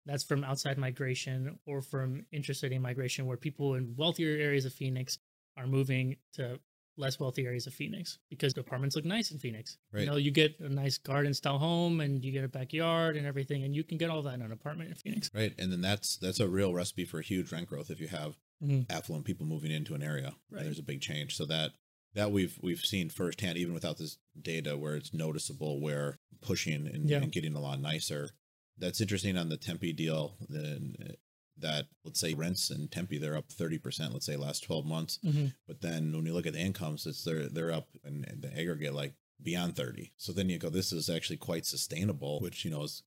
[0.08, 5.20] That's from outside migration or from interstate migration, where people in wealthier areas of Phoenix
[5.58, 6.60] are moving to
[7.00, 9.78] less wealthy areas of Phoenix because the apartments look nice in Phoenix.
[9.92, 10.02] Right.
[10.02, 13.28] You know, you get a nice garden style home and you get a backyard and
[13.28, 15.30] everything, and you can get all that in an apartment in Phoenix.
[15.34, 15.54] Right.
[15.60, 18.88] And then that's that's a real recipe for huge rent growth if you have Mhm.
[18.90, 20.36] affluent people moving into an area.
[20.50, 20.64] Right.
[20.64, 21.36] There's a big change.
[21.36, 21.74] So that
[22.14, 27.08] that we've we've seen firsthand, even without this data, where it's noticeable where pushing and,
[27.10, 27.22] Yeah.
[27.22, 28.32] and getting a lot nicer.
[28.78, 30.36] That's interesting on the Tempe deal.
[30.50, 31.14] Then uh,
[31.60, 34.14] that let's say rents in Tempe they're up thirty percent.
[34.14, 35.20] Let's say last twelve months.
[35.26, 35.54] Mhm.
[35.68, 38.60] But then when you look at the incomes, it's they're they're up in, in the
[38.60, 40.14] aggregate like beyond thirty.
[40.18, 43.04] So then you go, this is actually quite sustainable, which you know is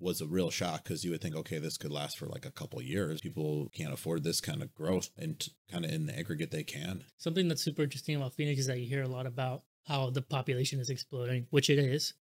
[0.00, 2.52] was a real shock because you would think, okay, this could last for like a
[2.52, 3.20] couple years.
[3.20, 7.04] People can't afford this kind of growth, and kind of in the aggregate, they can.
[7.16, 10.22] Something that's super interesting about Phoenix is that you hear a lot about how the
[10.22, 12.14] population is exploding, which it is,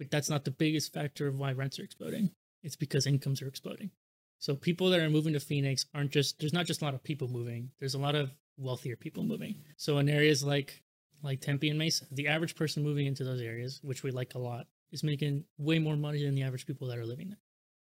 [0.00, 2.30] but that's not the biggest factor of why rents are exploding.
[2.62, 3.90] It's because incomes are exploding.
[4.38, 7.02] So people that are moving to Phoenix aren't just there's not just a lot of
[7.04, 7.70] people moving.
[7.78, 9.56] There's a lot of wealthier people moving.
[9.76, 10.82] So in areas like
[11.22, 14.38] like Tempe and Mesa, the average person moving into those areas, which we like a
[14.38, 17.42] lot, is making way more money than the average people that are living there,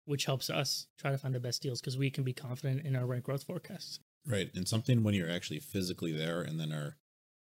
[0.04, 2.94] which helps us try to find the best deals because we can be confident in
[2.94, 3.98] our rent growth forecasts.
[4.24, 4.48] Right.
[4.54, 6.98] And something when you're actually physically there, and then our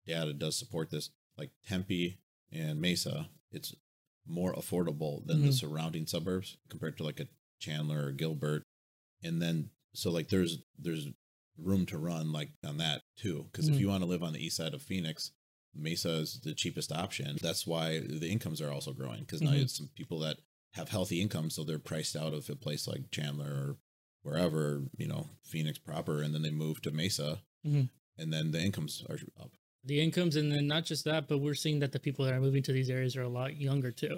[0.07, 2.17] data does support this, like Tempe
[2.51, 3.75] and Mesa, it's
[4.27, 5.53] more affordable than the Mhm.
[5.59, 7.27] surrounding suburbs compared to like a
[7.59, 8.63] Chandler or Gilbert.
[9.23, 11.07] And then, so like there's, there's
[11.57, 13.43] room to run like on that too.
[13.51, 13.79] because if Mhm.
[13.79, 15.31] you want to live on the east side of Phoenix,
[15.73, 17.37] Mesa is the cheapest option.
[17.41, 19.61] That's why the incomes are also growing because now Mhm.
[19.63, 20.39] it's some people that
[20.73, 23.77] have healthy incomes, so they're priced out of a place like Chandler or
[24.21, 27.89] wherever, you know, Phoenix proper, and then they move to Mesa, Mhm.
[28.17, 29.55] and then the incomes are up.
[29.87, 32.41] The incomes and then not just that but we're seeing that the people that are
[32.41, 34.17] moving to these areas are a lot younger too.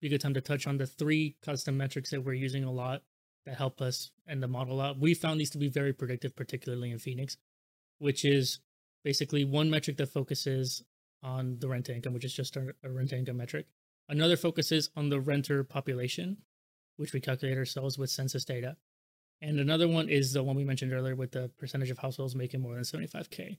[0.00, 2.72] Be a good time to touch on the three custom metrics that we're using a
[2.72, 3.02] lot
[3.44, 6.90] that help us and the model out we found these to be very predictive particularly
[6.90, 7.36] in phoenix
[7.98, 8.60] which is
[9.04, 10.82] basically one metric that focuses
[11.22, 13.66] on the rent income which is just a, rent income metric.
[14.08, 16.38] Another focuses on the renter population
[16.96, 18.76] which we calculate ourselves with census data.
[19.42, 22.60] And another one is the one we mentioned earlier with the percentage of households making
[22.60, 23.58] more than 75k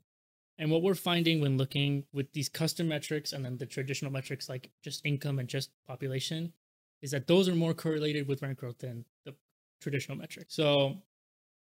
[0.61, 4.47] and what we're finding when looking with these custom metrics and then the traditional metrics
[4.47, 6.53] like just income and just population
[7.01, 9.33] is that those are more correlated with rent growth than the
[9.81, 10.53] traditional metrics.
[10.53, 11.01] So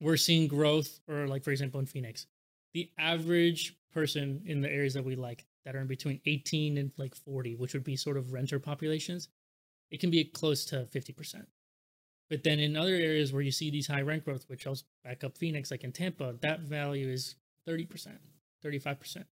[0.02, 2.28] we're seeing growth, or like for example in Phoenix,
[2.74, 6.92] the average person in the areas that we like that are in between 18 and
[6.98, 9.30] like 40, which would be sort of renter populations,
[9.92, 11.46] it can be close to 50%.
[12.30, 15.24] But then in other areas where you see these high rent growth, which helps back
[15.24, 18.18] up Phoenix, like in Tampa, that value is 30%.
[18.64, 19.26] 35%.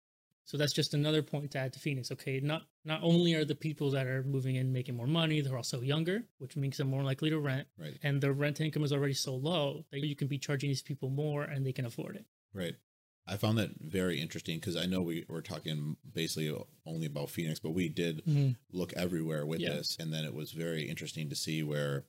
[0.50, 2.12] So that's just another point to add to Phoenix.
[2.12, 5.56] Okay, not not only are the people that are moving in making more money, they're
[5.56, 7.68] also younger, which makes them more likely to rent.
[7.78, 8.00] Right.
[8.02, 11.12] And the rent income is already so low that you can be charging these people
[11.12, 12.26] more and they can afford it.
[12.52, 12.74] Right.
[13.28, 16.52] I found that very interesting because I know we were talking basically
[16.84, 18.54] only about Phoenix, but we did mm-hmm.
[18.72, 19.74] look everywhere with Yeah.
[19.74, 19.98] this.
[20.00, 22.06] And then it was very interesting to see where,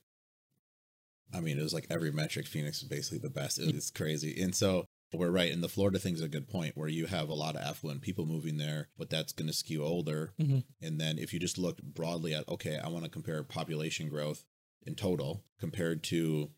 [1.31, 3.59] I mean, it was like every metric, Phoenix is basically the best.
[3.59, 3.95] It's mm.
[3.95, 4.41] crazy.
[4.41, 4.85] And so
[5.19, 5.51] we're right.
[5.51, 8.25] And the Florida thing's a good point where you have a lot of affluent people
[8.25, 10.33] moving there, but that's going to skew older.
[10.39, 10.63] Mhm.
[10.81, 14.45] And then if you just look broadly at, okay, I want to compare population growth
[14.83, 16.51] in total compared to,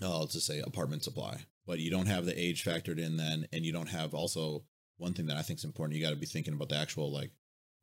[0.00, 3.48] oh, let's just say apartment supply, but you don't have the age factored in then.
[3.52, 4.64] And you don't have also
[4.96, 5.96] one thing that I think is important.
[5.98, 7.32] You got to be thinking about the actual like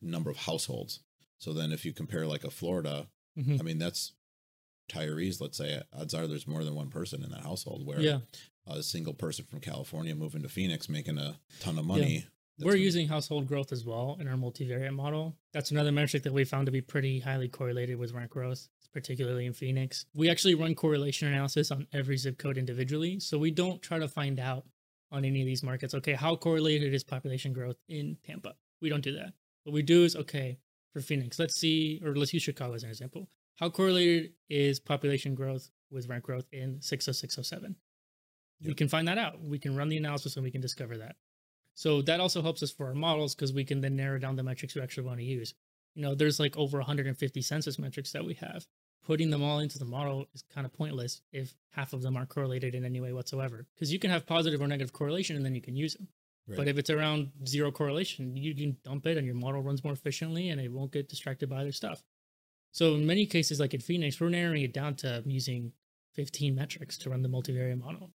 [0.01, 1.01] number of households.
[1.37, 3.59] So then if you compare like a Florida, Mhm.
[3.59, 4.13] I mean, that's
[4.89, 8.21] retirees, let's say, odds are there's more than one person in that household where Yeah.
[8.67, 12.25] A single person from California moving to Phoenix making a ton of money.
[12.57, 15.35] that's We're using household growth as well in our multivariate model.
[15.53, 19.45] That's another metric that we found to be pretty highly correlated with rent growth, particularly
[19.45, 20.05] in Phoenix.
[20.13, 23.19] We actually run correlation analysis on every zip code individually.
[23.19, 24.65] So we don't try to find out
[25.11, 28.53] on any of these markets, okay, how correlated is population growth in Tampa?
[28.81, 29.33] We don't do that.
[29.63, 30.57] What we do is, okay,
[30.93, 33.29] for Phoenix, let's see, or let's use Chicago as an example.
[33.57, 37.75] How correlated is population growth with rent growth in 60607?
[38.65, 39.41] We can find that out.
[39.41, 41.15] We can run the analysis and we can discover that.
[41.73, 44.43] So that also helps us for our models because we can then narrow down the
[44.43, 45.53] metrics we actually want to use.
[45.95, 48.65] You know, there's like over 150 census metrics that we have.
[49.03, 52.29] Putting them all into the model is kind of pointless if half of them aren't
[52.29, 53.65] correlated in any way whatsoever.
[53.75, 56.07] Because you can have positive or negative correlation and then you can use them.
[56.47, 56.57] Right.
[56.57, 59.93] But if it's around zero correlation, you can dump it and your model runs more
[59.93, 62.03] efficiently and it won't get distracted by other stuff.
[62.71, 65.73] So in many cases, like in Phoenix, we're narrowing it down to using
[66.13, 68.11] 15 metrics to run the multivariate model.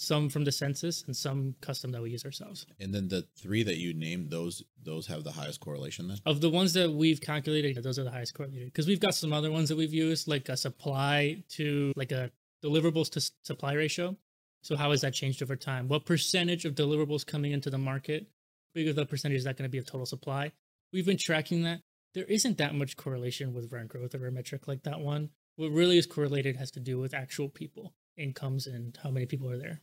[0.00, 2.64] Some from the census and some custom that we use ourselves.
[2.80, 6.16] And then the three that you named, those those have the highest correlation then?
[6.24, 8.68] Of the ones that we've calculated, those are the highest correlated.
[8.68, 12.30] Because we've got some other ones that we've used, like a supply to like a
[12.64, 14.16] deliverables to supply ratio.
[14.62, 15.86] So how has that changed over time?
[15.86, 18.26] What percentage of deliverables coming into the market?
[18.74, 20.52] Big of the percentage is that going to be of total supply?
[20.94, 21.82] We've been tracking that.
[22.14, 25.28] There isn't that much correlation with rent growth or a metric like that one.
[25.56, 29.50] What really is correlated has to do with actual people, incomes, and how many people
[29.50, 29.82] are there.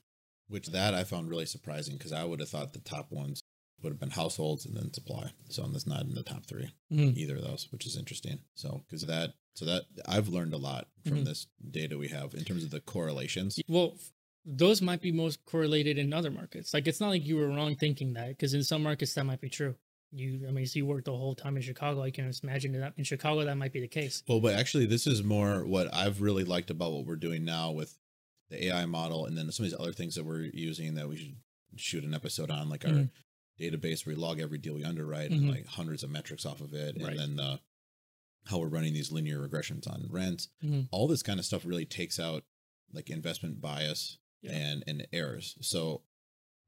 [0.50, 3.42] Which that I found really surprising because I would have thought the top ones
[3.84, 5.32] would have been households and then supply.
[5.50, 7.16] So that's not in the top three Mhm.
[7.18, 8.40] either of those, which is interesting.
[8.56, 11.26] So because that, so that I've learned a lot from Mhm.
[11.26, 13.60] this data we have in terms of the correlations.
[13.68, 13.98] Well,
[14.46, 16.74] those might be most correlated in other markets.
[16.74, 19.42] Like it's not like you were wrong thinking that, because in some markets that might
[19.42, 19.76] be true.
[20.14, 22.02] You, I mean, so you worked the whole time in Chicago.
[22.02, 24.24] I can just imagine that in Chicago that might be the case.
[24.26, 27.74] Well, but actually, this is more what I've really liked about what we're doing now
[27.74, 28.00] with
[28.50, 31.18] the AI model, and then some of these other things that we're using that we
[31.18, 31.36] should
[31.76, 33.12] shoot an episode on, like our Mhm.
[33.60, 35.38] database where we log every deal we underwrite Mhm.
[35.38, 37.12] and like hundreds of metrics off of it, Right.
[37.12, 37.60] and then the
[38.46, 40.48] how we're running these linear regressions on rent.
[40.64, 40.88] Mhm.
[40.92, 42.46] All this kind of stuff really takes out
[42.94, 44.52] like investment bias Yeah.
[44.52, 45.58] and and errors.
[45.62, 46.04] So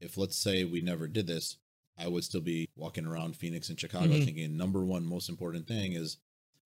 [0.02, 1.58] if let's say we never did this,
[1.96, 4.26] I would still be walking around Phoenix and Chicago Mhm.
[4.26, 6.18] thinking number one most important thing is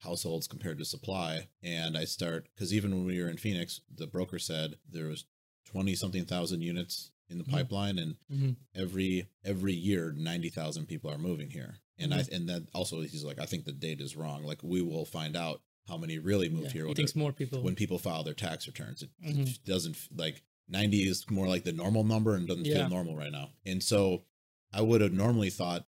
[0.03, 1.47] households compared to supply.
[1.61, 5.25] And I start because even when we were in Phoenix, the broker said there was
[5.65, 7.51] twenty something thousand units in the Mhm.
[7.51, 8.55] pipeline, and Mhm.
[8.75, 11.79] every every year ninety thousand people are moving here.
[11.97, 14.43] And I and then also he's like, I think the data is wrong.
[14.43, 17.33] Like we will find out how many really moved Yeah, here He when, thinks more
[17.33, 17.61] people.
[17.61, 19.01] when people file their tax returns.
[19.03, 19.45] It, it Mhm.
[19.45, 22.73] just doesn't like ninety is more like the normal number and doesn't Yeah.
[22.75, 23.51] feel normal right now.
[23.65, 24.25] And so
[24.71, 25.87] I would have normally thought,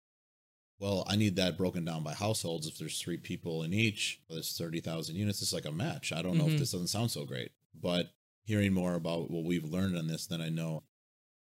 [0.79, 2.67] well, I need that broken down by households.
[2.67, 5.41] If there's three people in each, there's thirty thousand units.
[5.43, 6.13] It's like a match.
[6.13, 6.55] I don't know Mhm.
[6.55, 8.13] if this doesn't sound so great, but
[8.45, 10.83] hearing more about what we've learned on this, then I know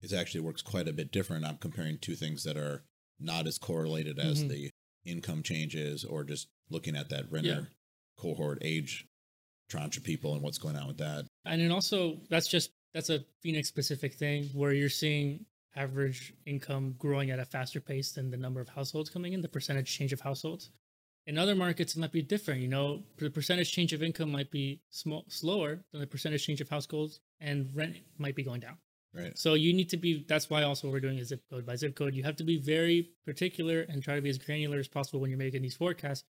[0.02, 1.46] it actually works quite a bit different.
[1.46, 2.84] I'm comparing two things that are
[3.20, 4.50] not as correlated as Mhm.
[4.50, 4.70] the
[5.06, 7.70] income changes or just looking at that renter
[8.16, 9.06] cohort age
[9.68, 11.26] tranche of people and what's going on with that.
[11.46, 16.96] and then also that's just that's a Phoenix specific thing where you're seeing average income
[16.98, 20.14] growing at a faster pace than the number of households coming in, the percentage change
[20.14, 20.70] of households.
[21.28, 22.62] In other markets, it might be different.
[22.62, 26.60] You know, the percentage change of income might be small, slower than the percentage change
[26.62, 28.78] of households, and rent might be going down.
[29.14, 29.38] Right.
[29.38, 30.26] So you need to be.
[30.28, 32.14] That's why also we're doing a zip code by zip code.
[32.14, 35.32] You have to be very particular and try to be as granular as possible when
[35.32, 36.24] you're making these forecasts,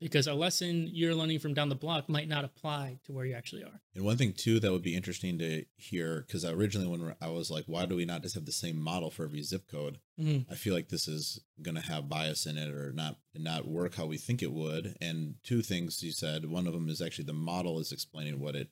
[0.00, 3.34] because a lesson you're learning from down the block might not apply to where you
[3.34, 3.80] actually are.
[3.94, 7.50] And one thing too that would be interesting to hear, because originally when I was
[7.50, 9.98] like, why do we not just have the same model for every zip code?
[10.20, 10.46] Mhm.
[10.50, 13.94] I feel like this is going to have bias in it or not not work
[13.94, 14.96] how we think it would.
[15.00, 18.56] And two things you said, one of them is actually the model is explaining what
[18.56, 18.70] it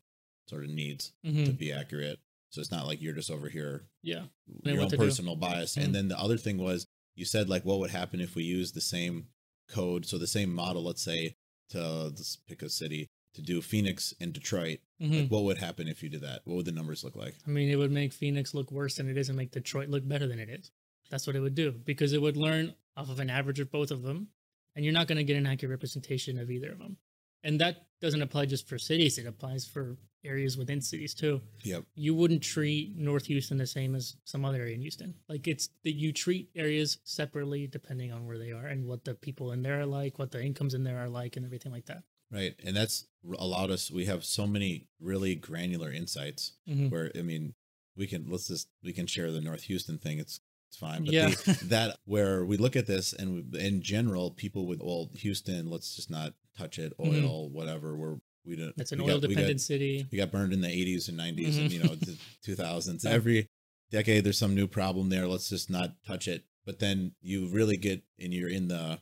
[0.48, 1.46] sort of needs Mhm.
[1.46, 2.20] to be accurate.
[2.50, 4.26] So it's not like you're just over here Yeah.
[4.64, 5.02] your own to do.
[5.02, 5.76] personal bias.
[5.76, 5.84] Mhm.
[5.84, 8.72] And then the other thing was you said like what would happen if we use
[8.72, 9.28] the same
[9.72, 11.34] code, so the same model, let's say
[11.70, 14.80] to let's pick a city to do Phoenix and Detroit.
[15.00, 15.22] Mhm.
[15.22, 16.42] Like what would happen if you did that?
[16.44, 17.34] What would the numbers look like?
[17.46, 20.06] I mean, it would make Phoenix look worse than it is and make Detroit look
[20.06, 20.70] better than it is.
[21.10, 23.90] That's what it would do because it would learn off of an average of both
[23.90, 24.28] of them,
[24.76, 26.98] and you're not going to get an accurate representation of either of them.
[27.42, 31.40] And that doesn't apply just for cities, it applies for areas within cities too.
[31.64, 31.84] Yep.
[31.96, 35.14] You wouldn't treat North Houston the same as some other area in Houston.
[35.28, 39.14] Like it's that you treat areas separately depending on where they are and what the
[39.14, 41.86] people in there are like, what the incomes in there are like, and everything like
[41.86, 42.04] that.
[42.30, 42.54] Right.
[42.64, 46.90] And that's allowed us we have so many really granular insights Mhm.
[46.90, 47.54] where I mean
[47.96, 50.18] we can let's just we can share the North Houston thing.
[50.18, 50.38] It's
[50.72, 51.04] it's fine.
[51.04, 51.28] But Yeah.
[51.28, 55.68] the, that where we look at this and we, in general, people with well Houston,
[55.68, 57.24] let's just not touch it, Mhm.
[57.24, 57.94] oil, whatever.
[57.94, 58.72] We're we don't.
[58.78, 60.06] It's an oil got- we got- dependent city.
[60.10, 61.72] we got burned in the 80s and 90s and Mhm.
[61.74, 63.48] you know the 2000s every
[63.90, 67.76] decade there's some new problem there let's just not touch it but then you really
[67.76, 68.98] get and you're in the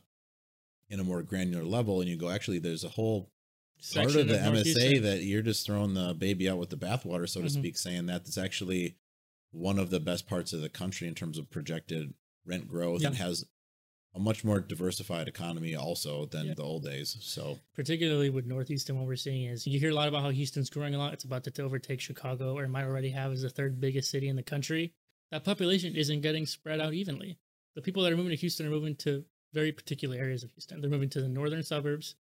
[0.89, 3.31] in a more granular level and you go actually there's a whole
[3.93, 7.39] part of the msa that you're just throwing the baby out with the bathwater so
[7.41, 7.51] to Mhm.
[7.51, 8.95] speak saying that it's actually
[9.51, 12.13] one of the best parts of the country in terms of projected
[12.45, 13.45] rent growth and has
[14.13, 16.53] a much more diversified economy also than Yeah.
[16.55, 19.93] the old days so particularly with North Houston, what we're seeing is you hear a
[19.93, 21.13] lot about how Houston's growing a lot.
[21.13, 24.27] It's about to overtake Chicago, or it might already have as the third biggest city
[24.27, 24.93] in the country.
[25.31, 27.37] That population isn't getting spread out evenly.
[27.75, 29.23] The people that are moving to Houston are moving to
[29.53, 30.81] very particular areas of Houston.
[30.81, 32.15] They're moving to the northern suburbs,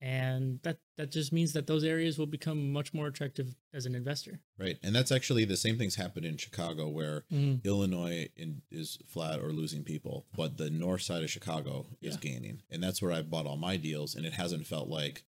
[0.00, 3.94] and that that just means that those areas will become much more attractive as an
[3.94, 4.40] investor.
[4.58, 4.78] Right.
[4.82, 7.64] And that's actually the same things happen in Chicago where Mhm.
[7.64, 12.20] Illinois in, is flat or losing people, but the north side of Chicago is Yeah.
[12.20, 12.62] gaining.
[12.70, 15.24] And that's where I bought all my deals and it hasn't felt like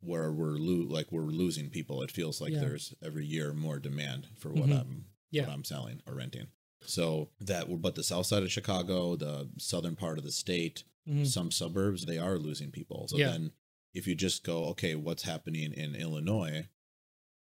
[0.00, 2.02] where we're lo- like we're losing people.
[2.02, 2.60] It feels like Yeah.
[2.60, 4.80] there's every year more demand for what Mhm.
[4.80, 5.46] I'm Yeah.
[5.46, 6.48] what I'm selling or renting.
[6.86, 11.26] So that but the south side of Chicago, the southern part of the state, Mhm.
[11.26, 13.08] some suburbs they are losing people.
[13.08, 13.30] So Yeah.
[13.32, 13.52] then
[13.94, 16.68] if you just go, okay, what's happening in Illinois?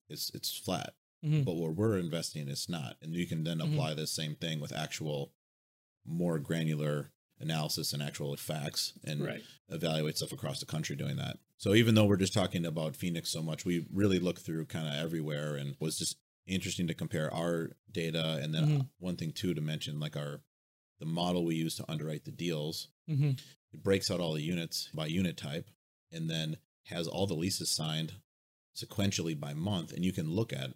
[0.09, 0.95] It's it's flat
[1.25, 1.45] Mhm.
[1.47, 3.73] but where we're investing it's not and you can then Mhm.
[3.73, 5.35] apply the same thing with actual
[6.05, 9.43] more granular analysis and actual facts and Right.
[9.71, 13.31] evaluate stuff across the country doing that so even though we're just talking about phoenix
[13.31, 17.33] so much we really look through kind of everywhere and was just interesting to compare
[17.33, 18.91] our data and then Mhm.
[18.99, 20.45] one thing too to mention like our
[21.01, 23.33] the model we use to underwrite the deals hmm
[23.73, 25.69] it breaks out all the units by unit type
[26.13, 28.13] and then has all the leases signed
[28.77, 30.71] sequentially by month and you can look at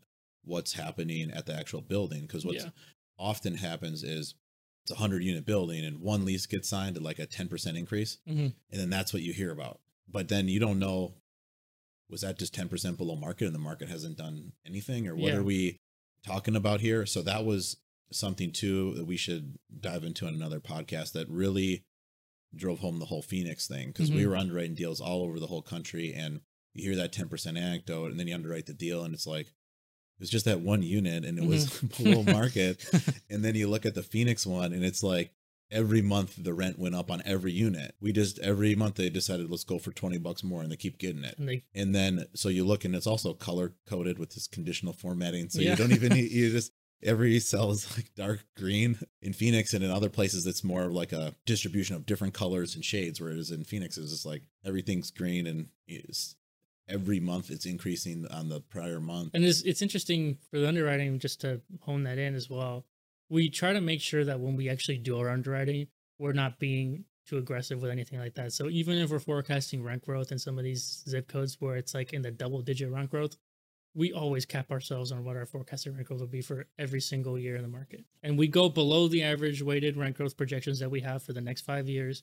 [0.45, 2.71] what's happening at the actual building because what Yeah.
[3.19, 4.35] often happens is
[4.83, 8.19] it's a 100 unit building and one lease gets signed at like a 10% increase
[8.27, 8.55] Mhm.
[8.71, 11.15] and then that's what you hear about but then you don't know
[12.09, 15.37] was that just 10% below market and the market hasn't done anything or what Yeah.
[15.39, 15.79] are we
[16.25, 17.77] talking about here so that was
[18.11, 21.85] something too that we should dive into in another podcast that really
[22.55, 24.29] drove home the whole phoenix thing because we Mhm.
[24.29, 26.41] were underwriting deals all over the whole country and
[26.75, 30.21] you hear that 10% anecdote and then you underwrite the deal and it's like it
[30.21, 31.67] was just that one unit and it was
[31.99, 32.85] below market
[33.29, 35.33] and then you look at the Phoenix one and it's like
[35.71, 37.95] every month the rent went up on every unit.
[38.01, 40.99] We just every month they decided let's go for 20 bucks more and they keep
[40.99, 41.37] getting it.
[41.37, 44.95] and they And then so you look and it's also color coded with this conditional
[44.95, 45.51] formatting.
[45.51, 45.73] So Yeah.
[45.73, 46.73] you don't even need you just
[47.03, 51.13] every cell is like dark green in Phoenix and in other places it's more like
[51.13, 55.47] a distribution of different colors and shades whereas in Phoenix it's just like everything's green
[55.47, 56.37] and it's
[56.89, 59.31] every month it's increasing on the prior month.
[59.35, 62.85] And it's it's interesting for the underwriting just to hone that in as well.
[63.29, 65.89] We try to make sure that when we actually do our underwriting,
[66.19, 68.53] we're not being too aggressive with anything like that.
[68.53, 71.93] So even if we're forecasting rent growth in some of these zip codes where it's
[71.93, 73.37] like in the double digit rent growth,
[73.95, 77.39] we always cap ourselves on what our forecasted rent growth will be for every single
[77.39, 78.05] year in the market.
[78.23, 81.41] And we go below the average weighted rent growth projections that we have for the
[81.41, 82.23] next five years.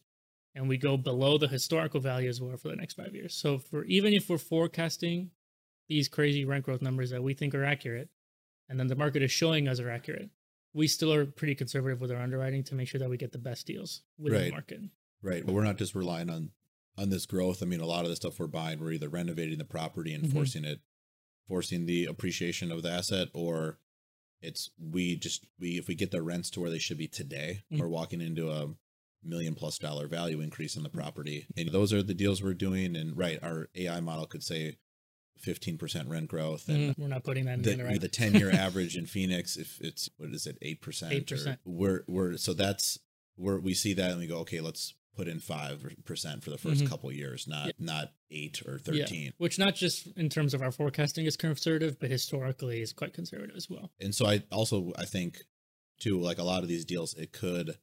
[0.53, 3.35] And we go below the historical value as well for the next five years.
[3.35, 5.31] So for even if we're forecasting
[5.89, 8.09] these crazy rent growth numbers that we think are accurate,
[8.69, 10.29] and then the market is showing us are accurate,
[10.73, 13.37] we still are pretty conservative with our underwriting to make sure that we get the
[13.37, 14.79] best deals within the market.
[15.21, 15.45] Right.
[15.45, 16.51] But we're not just relying on
[16.97, 17.61] on this growth.
[17.61, 20.23] I mean, a lot of the stuff we're buying, we're either renovating the property and
[20.23, 20.31] Mhm.
[20.31, 20.79] forcing it,
[21.47, 23.77] forcing the appreciation of the asset, or
[24.41, 27.63] it's we just we if we get the rents to where they should be today,
[27.71, 27.79] Mhm.
[27.79, 28.75] we're walking into a
[29.23, 31.47] million plus dollar value increase in the property.
[31.57, 32.95] And those are the deals we're doing.
[32.95, 34.77] And right, our AI model could say
[35.39, 36.97] fifteen percent rent growth and Mhm.
[36.99, 37.99] We're not putting that in the, underwriting.
[38.01, 41.13] the 10 year average in Phoenix, if it's what is it, eight percent?
[41.13, 41.57] 8%.
[41.65, 42.99] We're we're so that's
[43.35, 46.57] where we see that and we go, okay, let's put in five percent for the
[46.57, 46.87] 1st Mhm.
[46.87, 47.71] couple years, not Yeah.
[47.79, 49.05] not eight or Yeah.
[49.05, 49.33] thirteen.
[49.37, 53.55] Which not just in terms of our forecasting is conservative, but historically is quite conservative
[53.55, 53.91] as well.
[53.99, 55.43] And so I also I think
[55.99, 57.77] too, like a lot of these deals, it could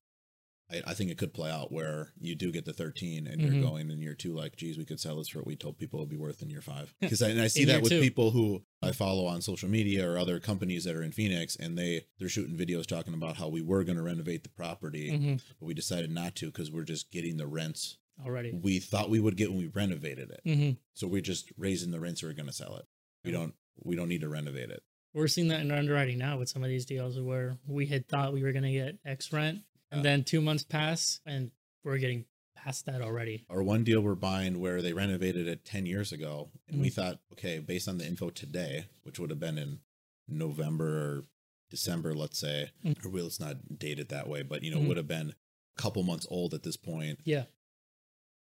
[0.72, 3.52] I, I think it could play out where you do get the 13 and Mhm.
[3.52, 5.76] you're going in year two, like, geez, we could sell this for what we told
[5.78, 6.94] people it would be worth in year five.
[7.00, 8.00] Because I, and I see that with two.
[8.00, 11.76] people who I follow on social media or other companies that are in Phoenix and
[11.76, 15.40] they, they're shooting videos talking about how we were going to renovate the property, Mhm.
[15.60, 18.52] but we decided not to because we're just getting the rents Already.
[18.52, 20.40] we thought we would get when we renovated it.
[20.44, 22.86] hmm So we're just raising the rents, we're going to sell it.
[23.24, 23.54] We don't,
[23.84, 24.82] we don't need to renovate it.
[25.14, 28.32] We're seeing that in underwriting now with some of these deals where we had thought
[28.32, 29.60] we were going to get X rent,
[29.92, 31.50] and then two months pass, and
[31.84, 32.24] we're getting
[32.56, 33.44] past that already.
[33.48, 36.92] or one deal we're buying where they renovated it 10 years ago and we Mhm.
[36.94, 39.80] thought okay based on the info today which would have been in
[40.28, 40.86] november
[41.16, 41.24] or
[41.70, 43.04] december let's say Mm.
[43.04, 44.86] or well it's not dated that way but you know Mhm.
[44.88, 47.46] would have been a couple months old at this point Yeah.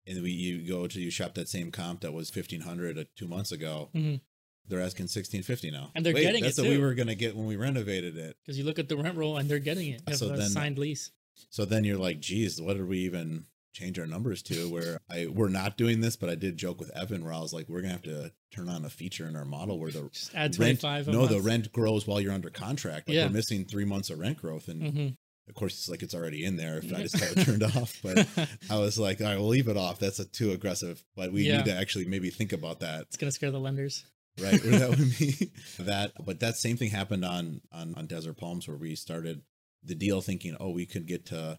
[0.06, 3.28] and we you go to you shop that same comp that was 1500 uh, two
[3.28, 4.20] months ago Mhm.
[4.68, 7.16] they're asking 1650 now And they're Wait, getting it that's what we were going to
[7.16, 9.90] get when we renovated it Because you look at the rent roll and they're getting
[9.94, 10.02] it.
[10.18, 11.12] So a then- signed lease.
[11.50, 14.68] So then you're like geez what did we even change our numbers to?
[14.70, 17.54] Where I we're not doing this but I did joke with Evan where I was
[17.54, 20.34] like we're gonna have to turn on a feature in our model where the Just
[20.36, 23.08] add rent 25 a no the rent grows while you're under contract.
[23.08, 23.28] Like Yeah.
[23.28, 24.68] we're missing three months of rent growth.
[24.68, 25.16] And Mhm.
[25.48, 26.80] of course it's like it's already in there.
[26.80, 27.96] If I just have it turned off.
[28.02, 28.28] But
[28.70, 30.00] I was like all right we'll leave it off.
[30.00, 31.04] That's a too aggressive.
[31.16, 31.58] But we Yeah.
[31.58, 33.02] need to actually maybe think about that.
[33.04, 34.04] It's to scare the lenders.
[34.42, 34.62] right.
[34.62, 36.14] That would be that.
[36.26, 39.42] But that same thing happened on on on desert palms where we started
[39.84, 41.58] the deal thinking oh we could get to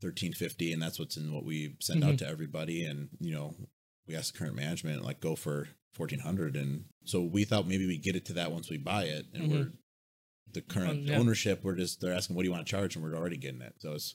[0.00, 2.08] 1350 and that's what's in what we send Mhm.
[2.08, 3.54] out to everybody and you know
[4.06, 7.98] we asked the current management like go for 1400 and so we thought maybe we
[7.98, 9.50] get it to that once we buy it and Mhm.
[9.50, 9.72] we're
[10.52, 11.18] the current Um, yeah.
[11.18, 13.60] ownership we're just they're asking what do you want to charge and we're already getting
[13.60, 14.14] it so it's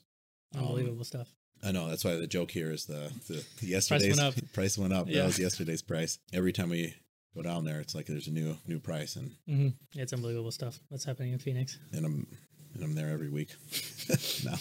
[0.56, 1.34] um, Unbelievable stuff.
[1.64, 4.36] I know that's why the joke here is the the, the yesterday's up.
[4.54, 5.08] price went up.
[5.08, 5.22] Yeah.
[5.22, 6.20] That was yesterday's price.
[6.32, 6.94] Every time we
[7.34, 10.80] go down there, it's like there's a new new price, and hmm it's unbelievable stuff.
[10.90, 11.80] What's happening in Phoenix?
[11.92, 12.28] and I'm
[12.74, 13.50] and I'm there every week
[14.46, 14.58] now.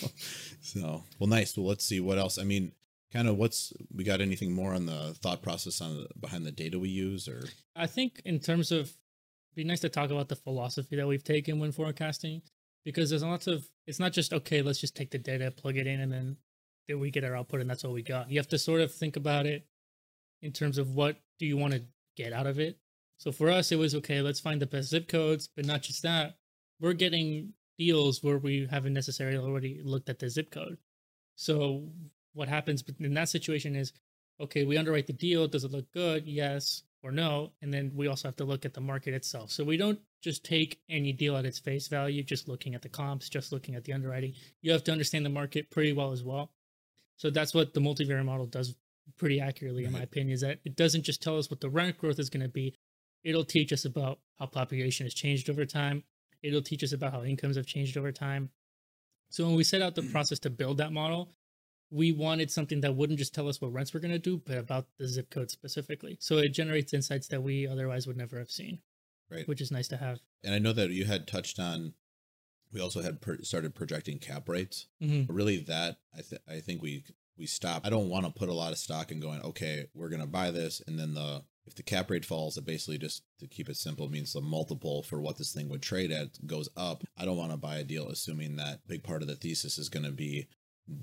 [0.61, 1.57] So well, nice.
[1.57, 2.39] Well, let's see what else.
[2.39, 2.73] I mean,
[3.13, 6.79] kind of what's we got anything more on the thought process on behind the data
[6.79, 7.45] we use, or
[7.77, 8.93] I think in terms of
[9.55, 12.41] be nice to talk about the philosophy that we've taken when forecasting
[12.85, 15.87] because there's lots of it's not just okay, let's just take the data, plug it
[15.87, 16.37] in, and then
[16.89, 18.31] then we get our output and that's all we got.
[18.31, 19.67] You have to sort of think about it
[20.41, 21.83] in terms of what do you want to
[22.17, 22.79] get out of it.
[23.19, 26.03] So for us, it was okay, let's find the best zip codes, but not just
[26.03, 26.37] that.
[26.81, 27.53] We're getting
[27.83, 30.79] deals where we haven't necessarily already looked at the zip code.
[31.37, 31.89] So
[32.35, 33.93] what happens in that situation is
[34.41, 35.47] okay, we underwrite the deal.
[35.47, 36.27] Does it look good?
[36.27, 37.53] Yes or no.
[37.61, 39.51] And then we also have to look at the market itself.
[39.51, 42.89] So we don't just take any deal at its face value, just looking at the
[42.89, 44.35] comps, just looking at the underwriting.
[44.61, 46.51] You have to understand the market pretty well as well.
[47.17, 48.75] So that's what the multivariate model does
[49.19, 51.99] pretty accurately, in my opinion, is that it doesn't just tell us what the rent
[51.99, 52.75] growth is going to be.
[53.25, 56.05] It'll teach us about how population has changed over time.
[56.43, 58.51] It'll teach us about how incomes have changed over time.
[59.31, 61.31] So when we set out the process to build that model,
[61.91, 64.59] we wanted something that wouldn't just tell us what rents we're going to do, but
[64.59, 66.17] about the zip code specifically.
[66.21, 68.81] So it generates insights that we otherwise would never have seen,
[69.31, 69.47] right?
[69.47, 70.21] which is nice to have.
[70.43, 71.93] And I know that you had touched on.
[72.73, 74.87] We also had per, started projecting cap rates.
[75.03, 75.25] Mm-hmm.
[75.25, 77.05] But really, that I th- I think we
[77.37, 77.87] we stop.
[77.87, 79.43] I don't want to put a lot of stock in going.
[79.43, 82.99] Okay, we're gonna buy this, and then the if the cap rate falls, it basically
[82.99, 86.45] just to keep it simple means the multiple for what this thing would trade at
[86.47, 87.05] goes up.
[87.17, 89.89] I don't want to buy a deal assuming that big part of the thesis is
[89.89, 90.49] going to be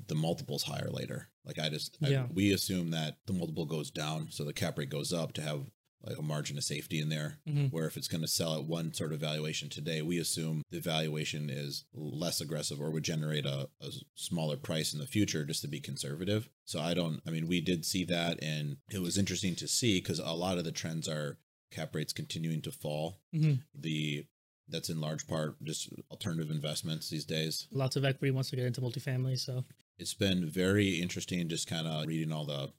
[0.08, 1.30] the multiples higher later.
[1.46, 4.90] Like I just I- we assume that the multiple goes down, so the cap rate
[4.90, 5.70] goes up to have
[6.02, 7.40] like a margin of safety in there.
[7.48, 7.72] Mhm.
[7.72, 10.80] Where if it's going to sell at one sort of valuation today, we assume the
[10.80, 15.62] valuation is less aggressive or would generate a, a smaller price in the future just
[15.62, 16.50] to be conservative.
[16.66, 20.00] So I don't, I mean, we did see that and it was interesting to see
[20.00, 21.38] because a lot of the trends are
[21.72, 23.20] cap rates continuing to fall.
[23.34, 23.64] Mhm.
[23.76, 24.26] The
[24.72, 27.68] that's in large part just alternative investments these days.
[27.72, 29.38] Lots of equity wants to get into multifamily.
[29.40, 29.66] So
[29.98, 32.72] It's been very interesting just kind of reading all the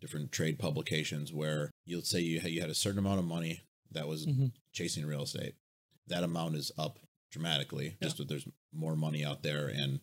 [0.00, 3.60] different trade publications where you'll say you had, you had a certain amount of money
[3.90, 4.52] that was Mhm.
[4.72, 5.54] chasing real estate.
[6.06, 6.98] That amount is up
[7.30, 10.00] dramatically just that there's more money out there and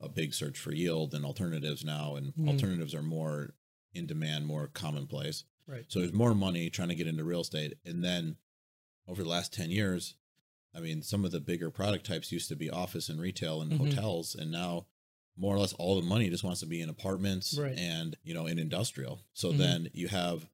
[0.00, 2.48] a big search for yield and alternatives now and Mhm.
[2.48, 3.54] alternatives are more
[3.92, 5.44] in demand, more commonplace.
[5.66, 5.84] Right.
[5.88, 8.36] So there's more money trying to get into real estate and then
[9.06, 10.14] over the last 10 years
[10.72, 13.72] I mean, some of the bigger product types used to be office and retail and
[13.72, 13.78] Mhm.
[13.78, 14.86] hotels, and now
[15.36, 17.76] more or less all the money just wants to be in apartments Right.
[17.76, 19.26] and you know in industrial.
[19.32, 19.58] So Mhm.
[19.58, 20.48] then you have,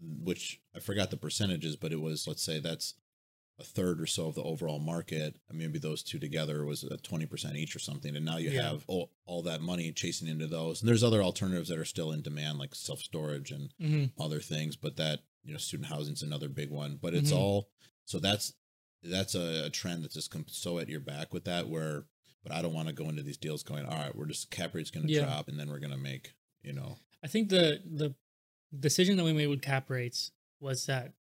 [0.00, 2.94] which I forgot the percentages, but it was let's say that's
[3.58, 5.38] a third or so of the overall market.
[5.50, 8.50] And maybe those two together was a twenty percent each or something, and now you
[8.50, 8.62] Yeah.
[8.70, 10.80] have all, all that money chasing into those.
[10.80, 14.12] And there's other alternatives that are still in demand, like self storage and Mhm.
[14.18, 16.96] other things, but that you know student housing's another big one.
[16.96, 17.36] But it's Mhm.
[17.36, 17.70] all
[18.06, 18.54] so that's
[19.02, 22.06] that's a, a trend that's just so at your back with that where.
[22.42, 23.84] But I don't want to go into these deals going.
[23.84, 25.24] All right, we're just cap rate's going to Yeah.
[25.26, 26.32] drop, and then we're going to make
[26.62, 28.14] you know I think the the
[28.78, 31.12] decision that we made with cap rates was that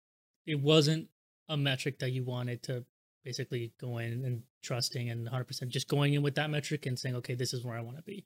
[0.46, 1.08] it wasn't
[1.48, 2.86] a metric that you wanted to
[3.24, 7.16] basically go in and trusting and 100% just going in with that metric and saying
[7.16, 8.26] okay this is where I want to be.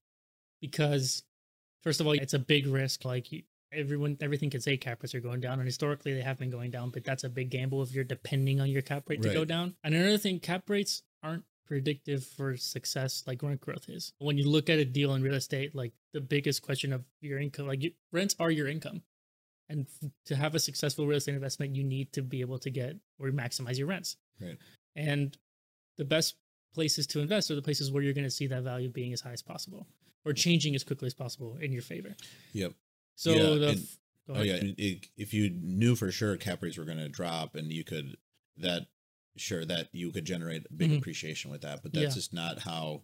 [0.61, 1.23] Because
[1.81, 5.15] first of all it's a big risk like you, everyone everything can say cap rates
[5.15, 7.81] are going down and historically they have been going down but that's a big gamble
[7.81, 9.75] if you're depending on your cap rate to go down.
[9.83, 14.13] And another thing cap rates aren't predictive for success like rent growth is.
[14.19, 17.39] When you look at a deal in real estate like the biggest question of your
[17.39, 19.01] income like you, rents are your income
[19.73, 19.87] and
[20.25, 23.29] to have a successful real estate investment you need to be able to get or
[23.31, 24.57] maximize your rents Right.
[24.95, 25.37] and
[25.97, 26.35] the best
[26.73, 29.21] places to invest are the places where you're going to see that value being as
[29.21, 29.87] high as possible
[30.25, 32.15] or changing as quickly as possible in your favor
[32.53, 32.73] Yep.
[33.15, 33.87] so Yeah, the and-
[34.29, 37.69] Oh yeah, it, if you knew for sure cap rates were going to drop, and
[37.73, 38.15] you could
[38.55, 38.87] that
[39.35, 40.99] sure that you could generate big Mhm.
[40.99, 42.19] appreciation with that, but that's Yeah.
[42.21, 43.03] just not how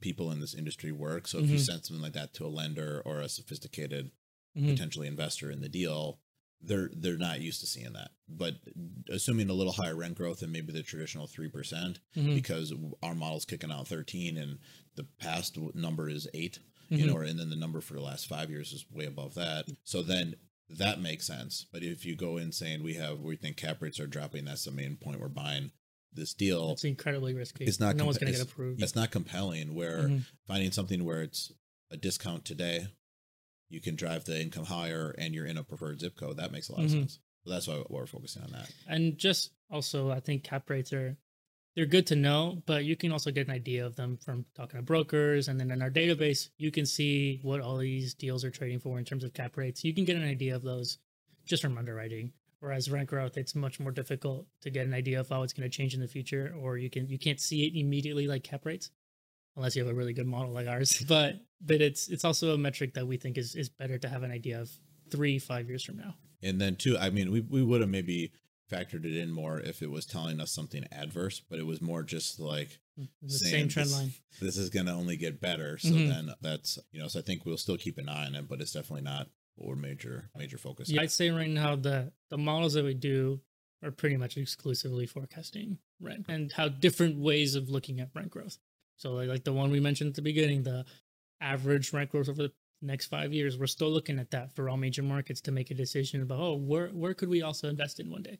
[0.00, 1.26] people in this industry work.
[1.26, 1.66] So if you Mhm.
[1.66, 4.12] send something like that to a lender or a sophisticated
[4.58, 4.70] Mhm.
[4.72, 6.20] potentially investor in the deal,
[6.60, 8.10] they're they're not used to seeing that.
[8.28, 8.56] But
[9.08, 12.34] assuming a little higher rent growth than maybe the traditional three percent, Mhm.
[12.34, 14.58] because our model's kicking out thirteen, and
[14.96, 16.58] the past number is 8
[16.90, 16.98] Mhm.
[16.98, 19.68] you know, and then the number for the last five years is way above that.
[19.84, 20.34] So then
[20.70, 21.64] that makes sense.
[21.70, 24.64] But if you go in saying we have, we think cap rates are dropping, that's
[24.64, 25.70] the main point we're buying
[26.12, 26.72] this deal.
[26.72, 30.08] it's incredibly risky It's not no one's going to get approved It's not compelling where
[30.08, 30.24] Mhm.
[30.46, 31.52] finding something where it's
[31.90, 32.88] a discount today
[33.68, 36.36] you can drive the income higher and you're in a preferred zip code.
[36.36, 37.00] That makes a lot of Mhm.
[37.00, 37.18] sense.
[37.44, 38.70] So that's why we're focusing on that.
[38.86, 41.16] And just also, I think cap rates are
[41.74, 44.78] they're good to know, but you can also get an idea of them from talking
[44.80, 48.50] to brokers, and then in our database, you can see what all these deals are
[48.50, 49.84] trading for in terms of cap rates.
[49.84, 50.98] You can get an idea of those
[51.44, 52.32] just from underwriting.
[52.60, 55.70] Whereas rent growth, it's much more difficult to get an idea of how it's going
[55.70, 58.66] to change in the future, or you can you can't see it immediately like cap
[58.66, 58.90] rates,
[59.58, 61.04] unless you have a really good model like ours.
[61.08, 64.22] But but it's it's also a metric that we think is is better to have
[64.22, 64.70] an idea of
[65.10, 66.14] three five years from now.
[66.42, 68.32] And then two, I mean, we we would have maybe
[68.70, 72.02] factored it in more if it was telling us something adverse, but it was more
[72.02, 74.12] just like The saying same trend this- line.
[74.40, 75.78] This is going to only get better.
[75.78, 76.08] So Mhm.
[76.08, 78.60] then that's you know, so I think we'll still keep an eye on it, but
[78.60, 80.88] it's definitely not we're major major focus.
[80.88, 81.00] Yeah.
[81.02, 83.40] I'd say right now the the models that we do
[83.82, 88.58] are pretty much exclusively forecasting rent and how different ways of looking at rent growth.
[88.98, 90.84] So like, like the one we mentioned at the beginning, the
[91.40, 94.76] average rent growth over the next five years, we're still looking at that for all
[94.76, 98.10] major markets to make a decision about oh where where could we also invest in
[98.10, 98.38] one day.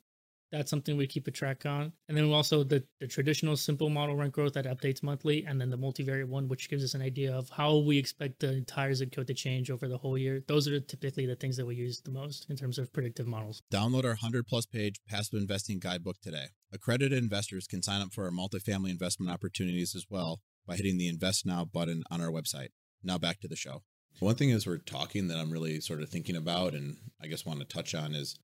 [0.51, 1.93] That's something we keep a track on.
[2.07, 5.69] And then also the, the traditional simple model rent growth that updates monthly, and then
[5.69, 9.11] the multivariate one, which gives us an idea of how we expect the entire zip
[9.11, 10.43] code to change over the whole year.
[10.47, 13.61] Those are typically the things that we use the most in terms of predictive models.
[13.71, 16.47] Download our 100 plus page passive investing guidebook today.
[16.73, 20.39] Accredited investors can sign up for our multifamily investment opportunities as well
[20.69, 22.69] by hitting the Invest Now button on our website.
[23.03, 23.83] Now back to the show.
[24.19, 27.45] One thing as we're talking that I'm really sort of thinking about and I guess
[27.45, 28.37] want to touch on is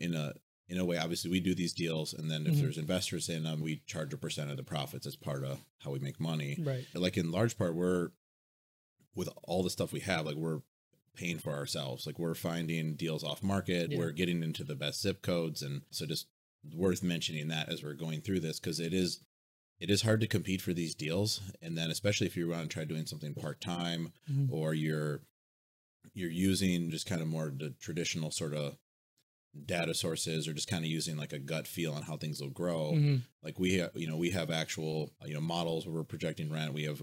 [0.00, 0.34] in a
[0.68, 2.60] in a way, obviously we do these deals and then if Mhm.
[2.60, 5.92] there's investors in them, we charge a percent of the profits as part of how
[5.92, 6.56] we make money.
[6.60, 6.84] Right.
[6.92, 8.10] Like in large part, we're
[9.14, 10.62] with all the stuff we have, like we're
[11.14, 12.04] paying for ourselves.
[12.04, 13.98] Like we're finding deals off market, Yeah.
[13.98, 15.62] we're getting into the best zip codes.
[15.62, 16.26] And so just
[16.74, 19.20] worth mentioning that as we're going through this because it is
[19.78, 21.40] it is hard to compete for these deals.
[21.60, 24.50] And then especially if you want to try doing something part time Mhm.
[24.50, 25.22] or you're
[26.14, 28.78] you're using just kind of more the traditional sort of
[29.64, 32.50] data sources or just kind of using like a gut feel on how things will
[32.50, 33.22] grow Mhm.
[33.42, 36.72] like we have you know we have actual you know models where we're projecting rent
[36.74, 37.02] we have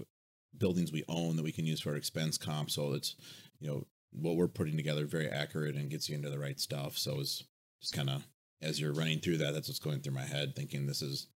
[0.56, 3.16] buildings we own that we can use for our expense comp so it's
[3.60, 6.96] you know what we're putting together very accurate and gets you into the right stuff
[6.96, 7.42] so it's
[7.80, 8.24] just kind of
[8.62, 11.28] as you're running through that that's what's going through my head thinking this is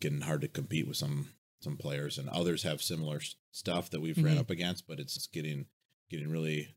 [0.00, 1.28] getting hard to compete with some
[1.62, 3.20] some players and others have similar
[3.52, 4.40] stuff that we've ran Mhm.
[4.40, 5.66] up against but it's getting
[6.10, 6.74] getting really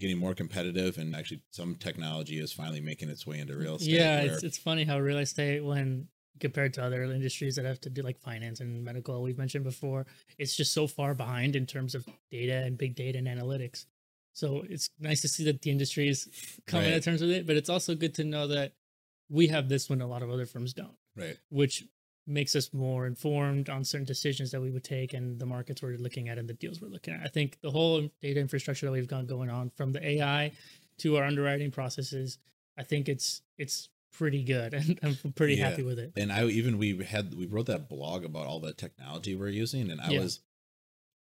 [0.00, 3.92] getting more competitive and actually some technology is finally making its way into real estate
[3.92, 6.08] Yeah, it's it's funny how real estate, when
[6.40, 10.04] compared to other industries that have to do like finance and medical, we've mentioned before,
[10.36, 13.86] it's just so far behind in terms of data and big data and analytics.
[14.32, 16.28] So it's nice to see that the industry is
[16.66, 16.94] coming Right.
[16.94, 18.74] to terms with it, but it's also good to know that
[19.28, 21.84] we have this when a lot of other firms don't, right which
[22.26, 25.96] makes us more informed on certain decisions that we would take and the markets we're
[25.98, 27.20] looking at and the deals we're looking at.
[27.22, 30.52] I think the whole data infrastructure that we've got going on from the AI
[30.98, 32.38] to our underwriting processes,
[32.78, 35.68] I think it's it's pretty good and I'm pretty Yeah.
[35.68, 36.12] happy with it.
[36.16, 39.90] and I even we had we wrote that blog about all the technology we're using,
[39.90, 40.20] and I Yeah.
[40.20, 40.40] was,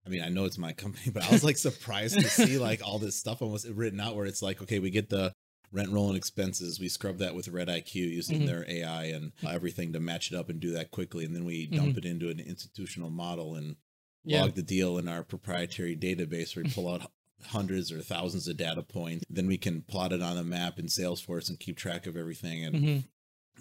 [0.05, 2.81] I mean, I know it's my company, but I was like surprised to see like
[2.85, 5.33] all this stuff almost written out where it's like, okay, we get the
[5.71, 8.45] rent roll and expenses, we scrub that with Red IQ using Mhm.
[8.45, 11.65] their AI and everything to match it up and do that quickly, and then we
[11.67, 11.75] Mm-hmm.
[11.75, 13.75] dump it into an institutional model and
[14.23, 14.41] Yeah.
[14.41, 17.11] log the deal in our proprietary database where we pull out
[17.47, 19.23] hundreds or thousands of data points.
[19.29, 22.63] Then we can plot it on a map in Salesforce and keep track of everything.
[22.65, 23.03] And Mhm.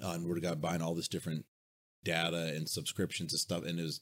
[0.02, 1.46] uh, and we're got buying all this different
[2.02, 4.00] data and subscriptions and stuff and is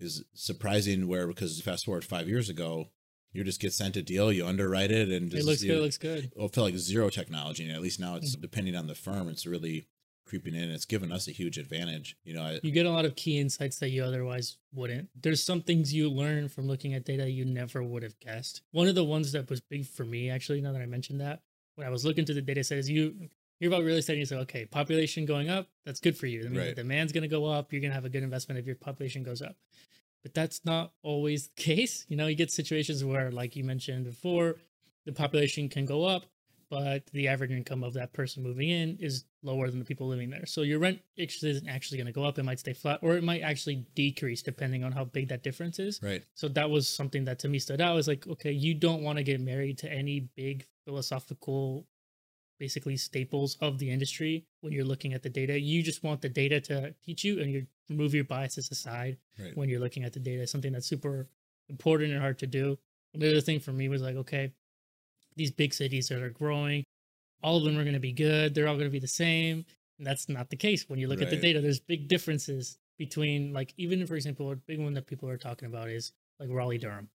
[0.00, 2.90] is surprising where because fast forward five years ago
[3.34, 5.82] you just get sent a deal you underwrite it and just It looks good, it
[5.82, 6.32] looks good.
[6.34, 8.40] well, it felt like zero technology and at least now it's hmm.
[8.40, 9.86] depending on the firm it's really
[10.26, 13.04] creeping in it's given us a huge advantage you know I, You get a lot
[13.04, 15.10] of key insights that you otherwise wouldn't.
[15.20, 18.62] There's some things you learn from looking at data you never would have guessed.
[18.72, 21.42] One of the ones that was big for me, actually, now that I mentioned that,
[21.76, 23.28] when I was looking through the data set, is you
[23.60, 26.40] hear about real estate and you say, okay, population going up, that's good for you.
[26.40, 26.68] I mean, Right.
[26.74, 27.72] the demand's going to go up.
[27.72, 29.56] You're going to have a good investment if your population goes up.
[30.24, 32.06] But that's not always the case.
[32.08, 34.56] You know, you get situations where, like you mentioned before,
[35.04, 36.24] the population can go up,
[36.70, 40.30] but the average income of that person moving in is lower than the people living
[40.30, 40.46] there.
[40.46, 42.38] So your rent isn't actually going to go up.
[42.38, 45.78] It might stay flat, or it might actually decrease depending on how big that difference
[45.78, 46.00] is.
[46.02, 47.92] right So that was something that to me stood out.
[47.92, 51.86] I was like, okay, you don't want to get married to any big philosophical,
[52.58, 55.60] basically staples of the industry when you're looking at the data.
[55.60, 59.56] You just want the data to teach you, and you remove your biases aside right
[59.56, 60.46] when you're looking at the data.
[60.46, 61.28] Something that's super
[61.68, 62.78] important and hard to do.
[63.14, 64.52] Another thing for me was like, okay,
[65.36, 66.84] these big cities that are growing,
[67.42, 68.54] all of them are going to be good.
[68.54, 69.64] They're all going to be the same.
[69.98, 70.88] And that's not the case.
[70.88, 74.56] When you look at the data, there's big differences between, like, even for example, a
[74.56, 77.08] big one that people are talking about is like Raleigh Durham.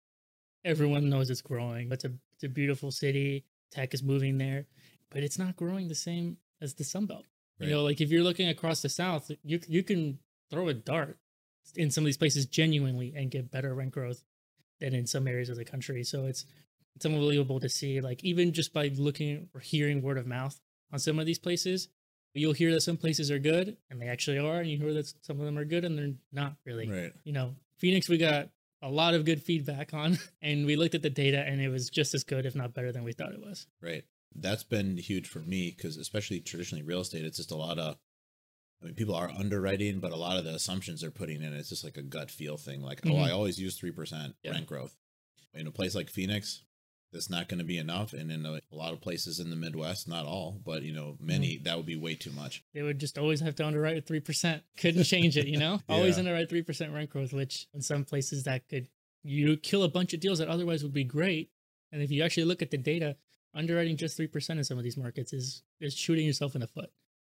[0.64, 1.90] Everyone knows it's growing.
[1.90, 3.44] It's a It's a beautiful city.
[3.70, 4.66] Tech is moving there,
[5.10, 7.24] but it's not growing the same as the Sun Belt.
[7.58, 7.68] Right.
[7.68, 10.18] You know, like if you're looking across the South, you you can
[10.50, 11.18] throw a dart
[11.74, 14.22] in some of these places genuinely and get better rent growth
[14.80, 16.04] than in some areas of the country.
[16.04, 16.44] So it's
[16.94, 18.00] it's unbelievable to see.
[18.00, 20.58] Like even just by looking or hearing word of mouth
[20.92, 21.88] on some of these places,
[22.34, 25.12] you'll hear that some places are good and they actually are, and you hear that
[25.22, 26.88] some of them are good and they're not really.
[26.88, 27.12] Right.
[27.24, 28.50] You know, Phoenix, we got
[28.82, 31.90] a lot of good feedback on, and we looked at the data and it was
[31.90, 33.66] just as good, if not better, than we thought it was.
[33.82, 34.04] Right.
[34.34, 37.96] That's been huge for me because especially traditionally real estate, it's just a lot of
[38.82, 41.70] I mean, people are underwriting, but a lot of the assumptions they're putting in, it's
[41.70, 42.82] just like a gut feel thing.
[42.82, 43.22] Like, oh, Mhm.
[43.24, 44.50] I always use 3% Yeah.
[44.52, 44.96] rent growth.
[45.54, 46.62] In a place like Phoenix,
[47.12, 48.12] that's not going to be enough.
[48.12, 51.16] And in a, a lot of places in the Midwest, not all, but, you know,
[51.18, 52.62] many, that would be way too much.
[52.74, 54.62] They would just always have to underwrite three percent.
[54.76, 55.80] Couldn't change it, you know.
[55.88, 56.20] Always Yeah.
[56.20, 58.88] underwrite three percent rent growth, which in some places that could
[59.22, 61.50] you kill a bunch of deals that otherwise would be great.
[61.90, 63.16] And if you actually look at the data,
[63.54, 66.66] underwriting just three percent in some of these markets is is shooting yourself in the
[66.68, 66.90] foot.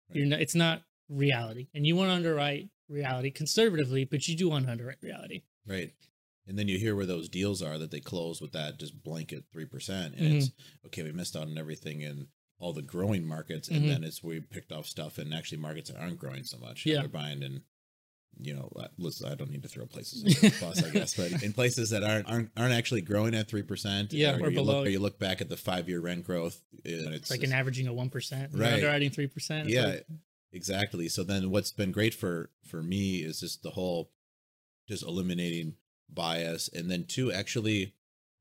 [0.10, 0.18] Right.
[0.18, 4.50] You're not, it's not reality, and you want to underwrite reality conservatively, but you do
[4.50, 5.42] want to underwrite reality.
[5.68, 5.92] Right.
[6.48, 9.46] And then you hear where those deals are that they close with that just blanket
[9.52, 10.14] 3%.
[10.16, 10.36] And Mhm.
[10.38, 10.52] it's,
[10.86, 12.28] okay, we missed out on everything in
[12.60, 13.68] all the growing markets.
[13.68, 13.88] And Mhm.
[13.88, 16.86] then it's we picked off stuff in actually markets that aren't growing so much.
[16.86, 17.00] Yeah.
[17.00, 17.64] They're buying in,
[18.40, 21.16] you know, uh, listen, I don't need to throw places under the bus, I guess,
[21.16, 24.14] but in places that aren't, aren't, aren't actually growing at 3%.
[24.14, 24.78] Yeah, or you below.
[24.80, 26.62] Look, or you look back at the five year rent growth.
[26.86, 28.74] And it's, It's like an averaging of one percent, Right.
[28.74, 29.70] underwriting three percent.
[29.70, 29.98] yeah
[30.52, 34.12] exactly so then what's been great for for me is just the whole
[34.88, 35.74] just eliminating
[36.10, 37.94] bias and then two actually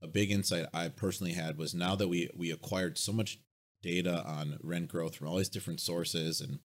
[0.03, 3.39] a big insight i personally had was now that we we acquired so much
[3.83, 6.59] data on rent growth from all these different sources and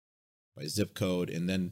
[0.56, 1.72] by zip code and then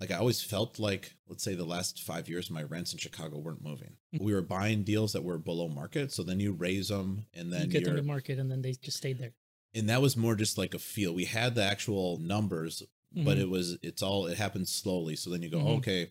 [0.00, 3.38] like i always felt like let's say the last five years my rents in chicago
[3.38, 4.24] weren't moving Mm-hmm.
[4.24, 7.62] we were buying deals that were below market so then you raise them and then
[7.62, 9.32] you get them to market, and then they just stayed there.
[9.74, 11.12] and that was more just like a feel.
[11.12, 12.82] We had the actual numbers,
[13.14, 13.40] but Mhm.
[13.42, 15.16] it was it's all it happened slowly.
[15.16, 15.78] So then you go, Mhm.
[15.78, 16.10] okay,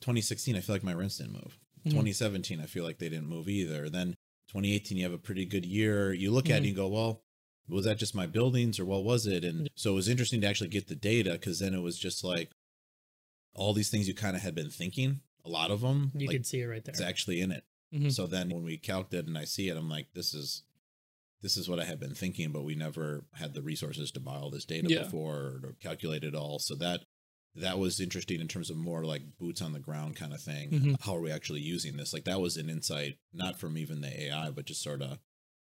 [0.00, 1.58] 2016, I feel like my rents didn't move.
[1.84, 1.90] Mhm.
[1.92, 3.88] 2017, I feel like they didn't move either.
[3.88, 4.16] Then
[4.48, 6.12] 2018, you have a pretty good year.
[6.12, 6.68] You look at it and Mhm.
[6.70, 7.22] you go, well,
[7.68, 9.44] was that just my buildings or what was it?
[9.44, 12.24] And so it was interesting to actually get the data because then it was just
[12.24, 12.50] like
[13.54, 15.20] all these things you kind of had been thinking.
[15.44, 16.92] A lot of them, You like, could see it right there.
[16.92, 17.64] it's actually in it.
[17.94, 18.12] Mhm.
[18.12, 20.62] So then when we calculated and I see it, I'm like, this is
[21.42, 24.36] this is what I had been thinking, but we never had the resources to buy
[24.36, 25.02] all this data Yeah.
[25.04, 26.58] before or calculate it all.
[26.58, 27.04] So that
[27.56, 30.70] that was interesting in terms of more like boots on the ground kind of thing.
[30.70, 31.00] Mhm.
[31.00, 32.12] How are we actually using this?
[32.12, 35.18] Like that was an insight, not from even the AI, but just sort of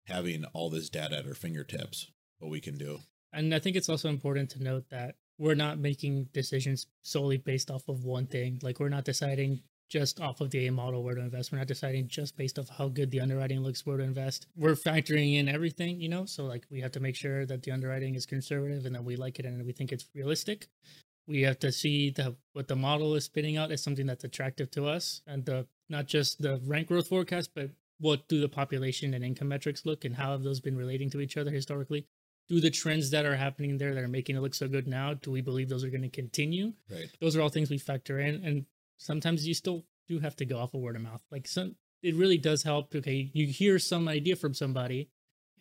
[0.06, 3.00] having all this data at our fingertips, what we can do.
[3.32, 7.72] And I think it's also important to note that we're not making decisions solely based
[7.72, 8.60] off of one thing.
[8.62, 11.52] Like we're not deciding just off of the A model where to invest.
[11.52, 14.48] We're not deciding just based off how good the underwriting looks where to invest.
[14.56, 16.26] We're factoring in everything, you know.
[16.26, 19.16] So like we have to make sure that the underwriting is conservative and that we
[19.16, 20.68] like it and we think it's realistic.
[21.28, 24.72] We have to see that what the model is spitting out is something that's attractive
[24.72, 27.70] to us, and the not just the rent growth forecast, but
[28.00, 31.20] what do the population and income metrics look, and how have those been relating to
[31.22, 32.06] each other historically?
[32.50, 35.14] do the trends that are happening there that are making it look so good now
[35.14, 37.10] do we believe those are going to continue Right.
[37.20, 38.66] those are all things we factor in and
[38.98, 42.16] sometimes you still do have to go off of word of mouth like some it
[42.16, 45.10] really does help okay you hear some idea from somebody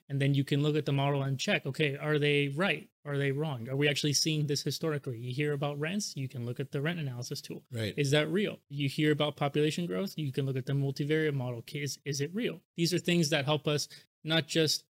[0.08, 3.18] and then you can look at the model and check okay are they right are
[3.18, 6.60] they wrong are we actually seeing this historically you hear about rents you can look
[6.60, 7.94] at the rent analysis tool Right.
[7.96, 8.58] is that real?
[8.68, 11.62] You hear about population growth, you can look at the multivariate model.
[11.72, 12.60] Is, is it real?
[12.76, 13.88] These are things that help us
[14.24, 14.84] not just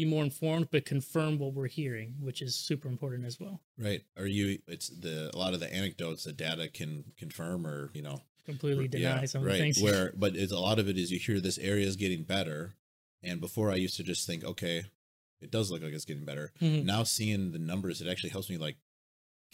[0.00, 3.60] be more informed, but confirm what we're hearing, which is super important as well.
[3.78, 4.02] right.
[4.16, 8.02] Are you it's the a lot of the anecdotes the data can confirm or, you
[8.02, 9.82] know, Completely deny some of the things.
[9.82, 12.74] Where, but it's a lot of it is you hear this area is getting better,
[13.22, 14.84] and before I used to just think, okay,
[15.42, 16.52] it does look like it's getting better.
[16.60, 16.84] Mhm.
[16.84, 18.76] Now seeing the numbers, it actually helps me like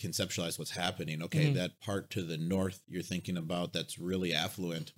[0.01, 1.23] conceptualize what's happening.
[1.23, 1.55] Okay, Mhm.
[1.55, 4.93] that part to the north you're thinking about that's really affluent.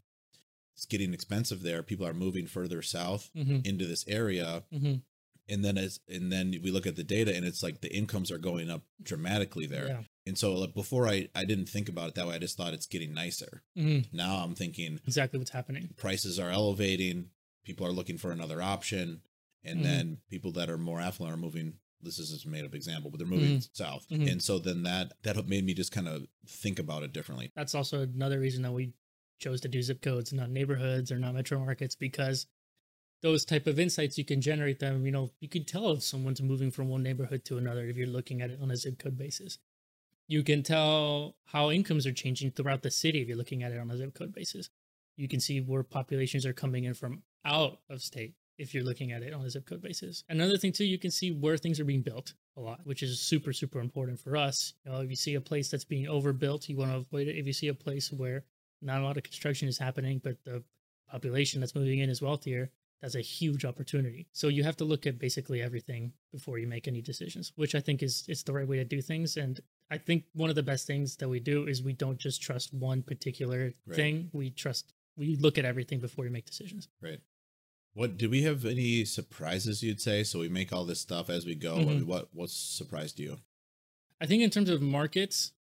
[0.76, 1.82] It's getting expensive there.
[1.82, 5.02] People are moving further south Mhm, into this area, mhm.
[5.48, 8.30] And then as and then we look at the data, and it's like the incomes
[8.30, 9.86] are going up dramatically there.
[9.88, 10.02] Yeah.
[10.26, 12.34] And so like, before I I didn't think about it that way.
[12.34, 13.62] I just thought it's getting nicer.
[13.76, 14.12] Mhm.
[14.12, 15.90] Now I'm thinking Exactly what's happening.
[15.96, 17.30] prices are elevating
[17.64, 19.22] people are looking for another option
[19.64, 19.82] and Mhm.
[19.82, 23.18] then people that are more affluent are moving this is a made up example but
[23.18, 24.30] they're moving south Mhm.
[24.30, 27.74] and so then that that made me just kind of think about it differently That's
[27.74, 28.92] also another reason that we
[29.40, 32.46] chose to do zip codes, not neighborhoods or not metro markets, because
[33.22, 35.04] those type of insights you can generate them.
[35.04, 38.06] You know, you can tell if someone's moving from one neighborhood to another if you're
[38.06, 39.58] looking at it on a zip code basis.
[40.26, 43.78] You can tell how incomes are changing throughout the city if you're looking at it
[43.78, 44.68] on a zip code basis.
[45.16, 49.12] You can see where populations are coming in from out of state if you're looking
[49.12, 50.24] at it on a zip code basis.
[50.28, 53.20] Another thing too, you can see where things are being built a lot, which is
[53.20, 54.74] super super important for us.
[54.84, 57.38] You know, if you see a place that's being overbuilt, you want to avoid it.
[57.38, 58.44] If you see a place where
[58.82, 60.62] not a lot of construction is happening, but the
[61.10, 62.70] population that's moving in is wealthier,
[63.00, 64.26] that's a huge opportunity.
[64.32, 67.80] So you have to look at basically everything before you make any decisions, which I
[67.80, 69.36] think is it's the right way to do things.
[69.36, 72.42] And I think one of the best things that we do is we don't just
[72.42, 73.96] trust one particular Right.
[73.96, 74.30] thing.
[74.32, 76.88] We trust we look at everything before we make decisions.
[77.00, 77.20] Right.
[77.94, 79.82] What did we have any surprises?
[79.82, 80.38] You'd say so.
[80.38, 81.76] We make all this stuff as we go.
[81.76, 81.86] I Mhm.
[81.88, 83.38] mean, what what surprised you?
[84.20, 85.52] I think in terms of markets,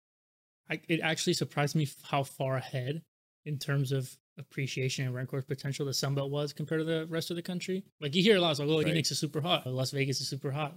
[0.68, 3.02] I, it actually surprised me how far ahead
[3.44, 7.30] in terms of appreciation and rent growth potential the Sunbelt was compared to the rest
[7.30, 7.84] of the country.
[8.00, 8.86] Like you hear a lot, it's like, oh, Right.
[8.86, 10.76] Phoenix is super hot, Las Vegas is super hot.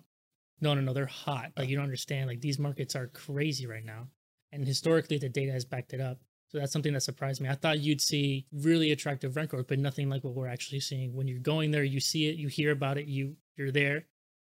[0.59, 1.51] No, no, no, they're hot.
[1.57, 2.28] Like you don't understand.
[2.28, 4.07] Like these markets are crazy right now,
[4.51, 6.20] and historically the data has backed it up.
[6.49, 7.47] So that's something that surprised me.
[7.49, 11.14] I thought you'd see really attractive rent growth, but nothing like what we're actually seeing.
[11.16, 14.05] When you're going there, you see it, you hear about it, you you're there,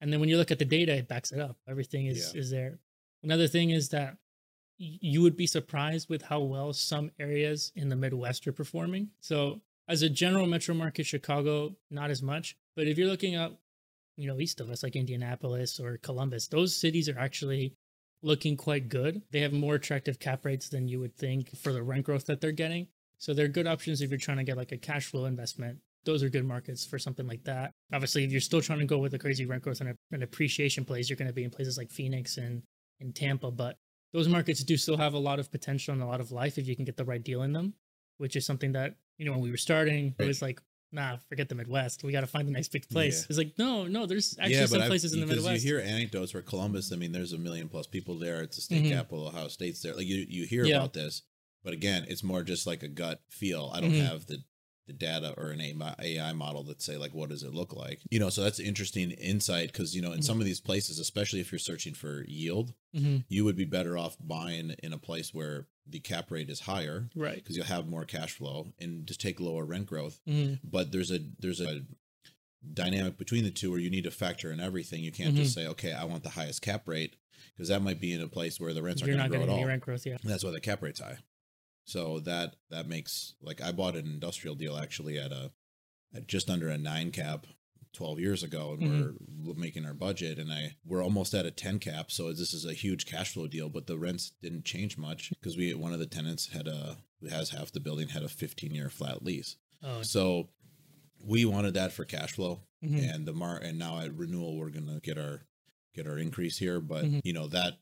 [0.01, 1.57] and then when you look at the data, it backs it up.
[1.69, 2.41] Everything is Yeah.
[2.41, 2.79] is there.
[3.23, 4.17] Another thing is that
[4.79, 9.11] you would be surprised with how well some areas in the Midwest are performing.
[9.21, 12.57] So, as a general metro market, Chicago, not as much.
[12.77, 13.59] But if you're looking up,
[14.17, 17.75] you know, east of us, like Indianapolis or Columbus, those cities are actually
[18.23, 19.23] looking quite good.
[19.31, 22.41] They have more attractive cap rates than you would think for the rent growth that
[22.41, 22.89] they're getting.
[23.19, 25.79] So, they're good options if you're trying to get like a cash flow investment.
[26.05, 27.71] Those are good markets for something like that.
[27.93, 30.85] Obviously, if you're still trying to go with a crazy rent growth and an appreciation
[30.85, 32.63] plays, you're going to be in places like Phoenix and
[32.99, 33.77] in Tampa, but
[34.13, 36.67] those markets do still have a lot of potential and a lot of life if
[36.67, 37.75] you can get the right deal in them,
[38.19, 40.61] which is something that, you know, when we were starting, it was like,
[40.93, 42.05] nah, forget the Midwest.
[42.05, 43.21] We got to find the next big place.
[43.23, 43.27] Yeah.
[43.31, 45.65] It's like, no, no, there's actually some I've- places in the Midwest.
[45.65, 46.93] You hear anecdotes where Columbus.
[46.93, 48.43] I mean, there's a million plus people there.
[48.43, 48.91] It's a state Mhm.
[48.91, 49.29] capital.
[49.29, 49.95] Ohio State's there.
[49.95, 50.77] Like you, you hear Yeah.
[50.77, 51.23] about this,
[51.65, 53.71] but again, it's more just like a gut feel.
[53.75, 54.07] I don't Mhm.
[54.07, 54.45] have the
[54.87, 58.01] the data or an AI model that say like what does it look like.
[58.11, 60.25] You know, so that's interesting insight because you know in Mhm.
[60.25, 63.25] some of these places, especially if you're searching for yield, Mhm.
[63.29, 67.09] you would be better off buying in a place where the cap rate is higher
[67.15, 67.37] Right.
[67.37, 70.59] because you'll have more cash flow and just take lower rent growth Mhm.
[70.65, 71.85] but there's a there's a
[72.75, 75.03] dynamic between the two where you need to factor in everything.
[75.03, 75.43] You can't Mm-hmm.
[75.43, 77.17] just say, okay, I want the highest cap rate
[77.55, 79.55] because that might be in a place where the rents You're aren't going to grow
[79.55, 79.69] any at all.
[79.69, 80.07] rent growth.
[80.07, 80.17] Yeah.
[80.23, 81.19] And that's why the cap rate's high.
[81.85, 85.51] So that that makes like I bought an industrial deal actually at a
[86.15, 87.47] at just under a nine cap
[87.95, 89.17] 12 years ago and Mhm.
[89.45, 92.65] we're making our budget and I we're almost at a 10 cap so this is
[92.65, 95.99] a huge cash flow deal but the rents didn't change much because we one of
[95.99, 100.01] the tenants had a has half the building had a 15 year flat lease Oh,
[100.03, 100.49] so
[101.19, 103.13] we wanted that for cash flow mhm.
[103.15, 105.43] and the mar and now at renewal we're gonna get our
[105.95, 107.21] get our increase here but Mhm.
[107.25, 107.79] you know that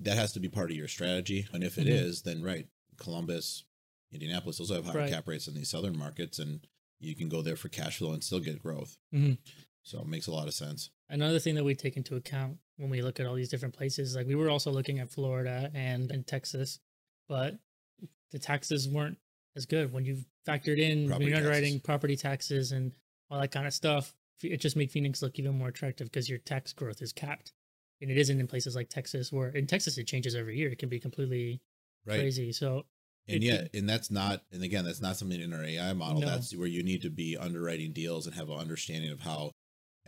[0.00, 1.90] that has to be part of your strategy and if it Mhm.
[1.92, 2.68] is, then right
[2.98, 3.64] columbus
[4.12, 5.10] indianapolis those have higher Right.
[5.10, 6.66] cap rates than these southern markets and
[7.00, 9.38] you can go there for cash flow and still get growth Mhm.
[9.82, 12.90] so it makes a lot of sense Another thing that we take into account when
[12.90, 16.10] we look at all these different places, like we were also looking at Florida and,
[16.10, 16.80] and Texas,
[17.26, 17.58] but
[18.30, 19.16] the taxes weren't
[19.56, 21.82] as good when you factored in when you're underwriting taxes.
[21.82, 22.92] property taxes and
[23.30, 24.14] all that kind of stuff.
[24.42, 27.54] It just made Phoenix look even more attractive because your tax growth is capped.
[28.02, 30.68] And it isn't in places like Texas, where in Texas it changes every year.
[30.70, 31.62] It can be completely
[32.06, 32.52] right crazy.
[32.52, 32.84] So
[33.28, 36.26] and yet and that's not and again that's not something in our ai model No.
[36.26, 39.50] that's where you need to be underwriting deals and have an understanding of how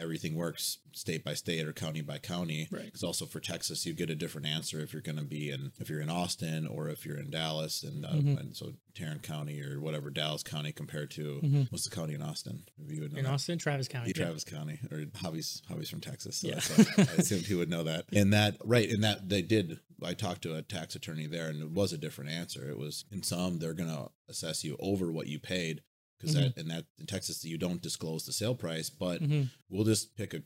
[0.01, 2.87] everything works state by state or county by county Right.
[2.87, 5.71] because also for texas you get a different answer if you're going to be in
[5.79, 8.41] if you're in austin or if you're in dallas and uh, Mhm.
[8.41, 11.71] and so tarrant county or whatever dallas county compared to Mhm.
[11.71, 13.31] what's the county in austin you would know in that.
[13.33, 14.09] Austin, Travis County.
[14.09, 14.25] Yeah.
[14.25, 16.39] Travis County or Hobby's Hobby's from Texas.
[16.39, 16.55] So Yeah.
[16.57, 18.07] that's I assumed he would know that.
[18.13, 19.79] And that right, and that they did.
[20.03, 22.69] I talked to a tax attorney there, and it was a different answer.
[22.71, 25.83] It was in some they're gonna assess you over what you paid
[26.21, 29.51] because that in that in Texas you don't disclose the sale price, but Mhm.
[29.69, 30.43] we'll just pick a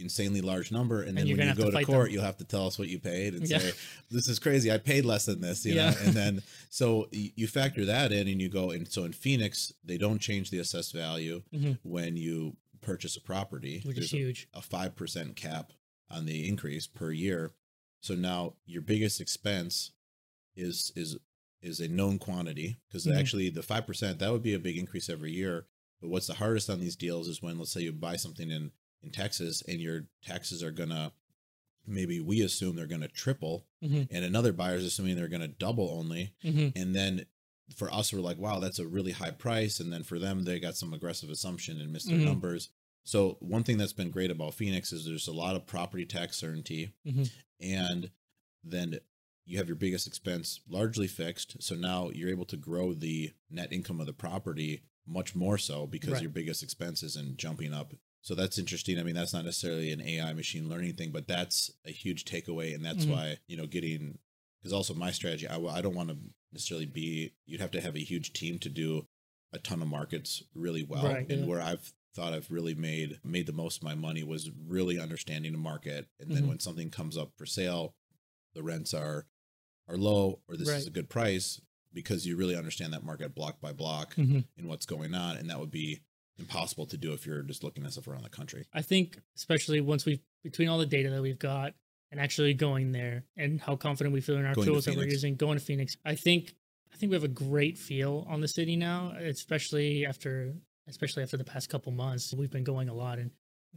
[0.00, 2.12] insanely large number and, And then when you have to go to court them.
[2.14, 3.58] you'll have to tell us what you paid and Yeah.
[3.58, 3.72] say
[4.10, 5.90] this is crazy i paid less than this you Yeah.
[5.90, 9.72] know and then so you factor that in and you go and so in phoenix
[9.82, 11.80] they don't change the assessed value Mhm.
[11.82, 14.48] when you purchase a property Which is There's a- huge.
[14.54, 15.72] a five percent cap
[16.08, 17.52] on the increase per year.
[18.00, 19.90] So now your biggest expense
[20.54, 21.16] is is
[21.62, 23.16] is a known quantity because Mhm.
[23.18, 25.66] actually the five percent that would be a big increase every year.
[26.00, 28.72] But what's the hardest on these deals is when let's say you buy something in
[29.02, 31.12] in Texas and your taxes are gonna
[31.86, 34.08] maybe we assume they're gonna triple Mhm.
[34.10, 36.72] and another buyer's assuming they're gonna double only Mhm.
[36.76, 37.24] and then
[37.74, 40.58] for us we're like wow that's a really high price and then for them they
[40.60, 42.24] got some aggressive assumption and missed their Mhm.
[42.24, 42.70] numbers
[43.04, 46.36] so one thing that's been great about phoenix is there's a lot of property tax
[46.36, 47.30] certainty Mhm.
[47.60, 48.10] and
[48.64, 48.98] then
[49.48, 53.72] you have your biggest expense largely fixed so now you're able to grow the net
[53.72, 56.22] income of the property much more so because Right.
[56.22, 57.94] your biggest expense isn't jumping up.
[58.20, 58.98] So that's interesting.
[58.98, 62.74] I mean, that's not necessarily an AI machine learning thing, but that's a huge takeaway.
[62.74, 63.10] And that's Mhm.
[63.10, 64.18] why, you know, getting,
[64.60, 66.18] because also my strategy, I, I don't want to
[66.52, 69.06] necessarily be, you'd have to have a huge team to do
[69.52, 71.04] a ton of markets really well.
[71.06, 71.46] Right, and yeah.
[71.46, 75.52] where I've thought I've really made, made the most of my money was really understanding
[75.52, 76.08] the market.
[76.20, 76.48] And then Mhm.
[76.48, 77.94] when something comes up for sale,
[78.52, 79.26] the rents are,
[79.88, 81.60] are low or this is a good price
[81.92, 84.44] because you really understand that market block by block Mhm.
[84.56, 85.36] and what's going on.
[85.36, 86.00] And that would be
[86.38, 88.66] impossible to do if you're just looking at stuff around the country.
[88.72, 91.74] I think especially once we've between all the data that we've got
[92.10, 94.96] and actually going there and how confident we feel in our Going to tools that
[94.96, 96.54] we're using, going to Phoenix, I think
[96.92, 100.54] I think we have a great feel on the city now, especially after
[100.86, 102.32] especially after the past couple months.
[102.32, 103.30] We've been going a lot and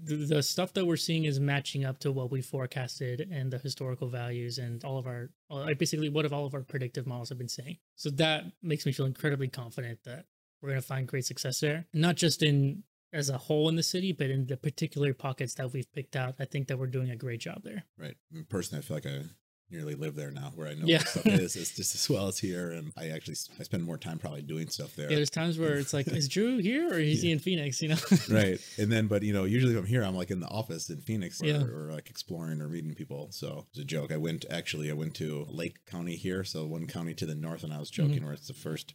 [0.03, 4.07] the, stuff that we're seeing is matching up to what we forecasted and the historical
[4.07, 7.37] values and all of our uh, basically what of all of our predictive models have
[7.37, 7.77] been saying.
[7.95, 10.25] So that makes me feel incredibly confident that
[10.61, 12.83] we're going to find great success there, not just in
[13.13, 16.35] as a whole in the city, but in the particular pockets that we've picked out.
[16.39, 17.83] I think that we're doing a great job there.
[17.97, 18.15] Right.
[18.49, 19.23] Personally, I feel like I
[19.71, 20.97] nearly live there now where I know Yeah.
[20.99, 21.55] what stuff is.
[21.55, 22.71] It's just as well as here.
[22.71, 25.09] And I actually, I spend more time probably doing stuff there.
[25.09, 27.81] Yeah, there's times where it's like, is Drew here or is he in Phoenix?
[27.81, 27.97] You know?
[28.29, 28.59] right.
[28.77, 31.01] And then, but you know, usually if I'm here, I'm like in the office in
[31.01, 31.63] Phoenix or, Yeah.
[31.63, 33.29] or like exploring or meeting people.
[33.31, 34.11] So it's a joke.
[34.11, 36.43] I went actually, I went to Lake County here.
[36.43, 37.63] So one county to the north.
[37.63, 38.07] And I was Mm-hmm.
[38.07, 38.93] joking where it's the first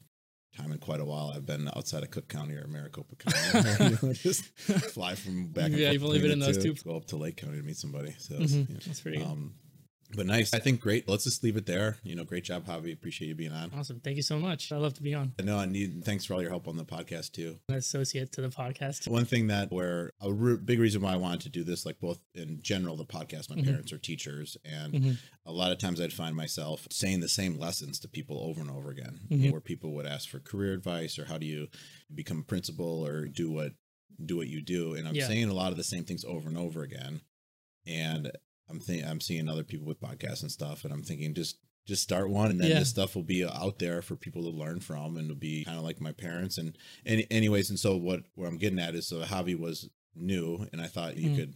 [0.57, 3.85] time in quite a while I've been outside of Cook County or Maricopa County.
[3.85, 6.72] You know, just fly from back Yeah, you've only been in those two.
[6.74, 8.14] Go up to Lake County to meet somebody.
[8.18, 8.51] So Mhm.
[8.68, 9.55] you know, That's pretty um,
[10.15, 10.55] but nice.
[10.55, 11.09] I think great.
[11.09, 11.97] Let's just leave it there.
[12.03, 12.93] You know, great job, Javi.
[12.93, 13.73] Appreciate you being on.
[13.75, 14.01] awesome.
[14.01, 14.71] Thank you so much.
[14.71, 15.33] I love to be on.
[15.39, 16.05] I know I need.
[16.05, 17.59] Thanks for all your help on the podcast too.
[17.69, 19.09] An associate to the podcast.
[19.09, 21.99] One thing that where a re- big reason why I wanted to do this, like
[22.01, 23.65] both in general, the podcast, my Mhm.
[23.65, 25.19] parents are teachers, and Mhm.
[25.45, 28.71] a lot of times I'd find myself saying the same lessons to people over and
[28.71, 29.51] over again, Mhm.
[29.53, 31.69] where people would ask for career advice or how do you
[32.15, 33.73] become a principal or do what
[34.25, 35.27] do what you do, and I'm Yeah.
[35.27, 37.21] saying a lot of the same things over and over again,
[37.85, 38.33] and
[38.69, 42.03] I'm think I'm seeing other people with podcasts and stuff, and I'm thinking just just
[42.03, 42.81] start one, and then Yeah.
[42.81, 45.79] this stuff will be out there for people to learn from, and it'll be kind
[45.79, 49.07] of like my parents, and and anyways, and so what where I'm getting at is
[49.07, 51.37] so Javi was new, and I thought you Mhm.
[51.37, 51.55] could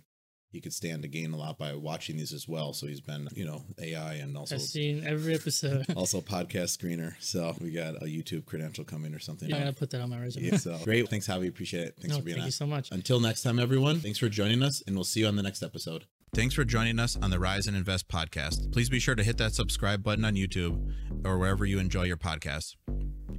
[0.52, 2.72] he could stand to gain a lot by watching these as well.
[2.72, 5.86] So he's been you know AI and also I've seen every episode.
[5.96, 7.14] also podcast screener.
[7.20, 9.48] So we got a YouTube credential coming or something.
[9.48, 10.46] Yeah, I'm gonna put that on my resume.
[10.46, 11.08] Yeah, so great.
[11.08, 11.48] Thanks, Javi.
[11.48, 11.94] Appreciate it.
[12.00, 12.48] Thanks No, for being thank on.
[12.48, 12.90] you so much.
[12.90, 14.00] Until next time, everyone.
[14.00, 16.06] Thanks for joining us, and we'll see you on the next episode.
[16.32, 18.72] Thanks for joining us on the Rise and Invest podcast.
[18.72, 22.16] Please be sure to hit that subscribe button on YouTube or wherever you enjoy your
[22.16, 22.76] podcasts.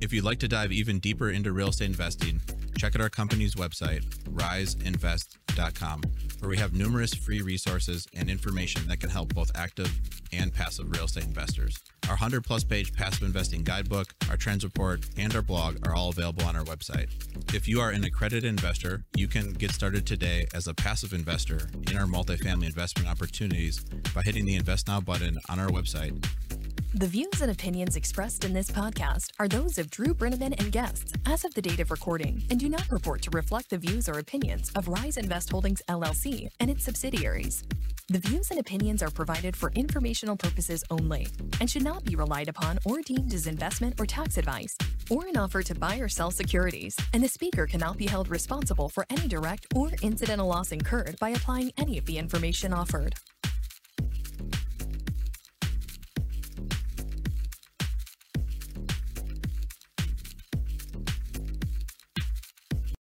[0.02, 2.42] If you'd like to dive even deeper into real estate investing,
[2.78, 6.02] check out our company's website, riseinvest.com,
[6.40, 10.02] where we have numerous free resources and information that can help both active
[10.34, 11.78] and passive real estate investors.
[12.06, 16.10] Our 100 plus page passive investing guidebook, our trends report, and our blog are all
[16.10, 17.08] available on our website.
[17.54, 21.70] If you are an accredited investor, you can get started today as a passive investor
[21.90, 23.80] in our multifamily investment opportunities
[24.16, 26.26] by hitting the Invest Now button on our website
[26.96, 31.14] The views and opinions expressed in this podcast are those of Drew Breneman and guests
[31.28, 34.18] as of the date of recording and do not purport to reflect the views or
[34.18, 37.64] opinions of Rise Invest Holdings LLC and its subsidiaries.
[38.12, 41.28] The views and opinions are provided for informational purposes only
[41.62, 44.76] and should not be relied upon or deemed as investment or tax advice
[45.10, 48.90] or an offer to buy or sell securities, and the speaker cannot be held responsible
[48.90, 53.16] for any direct or incidental loss incurred by applying any of the information offered.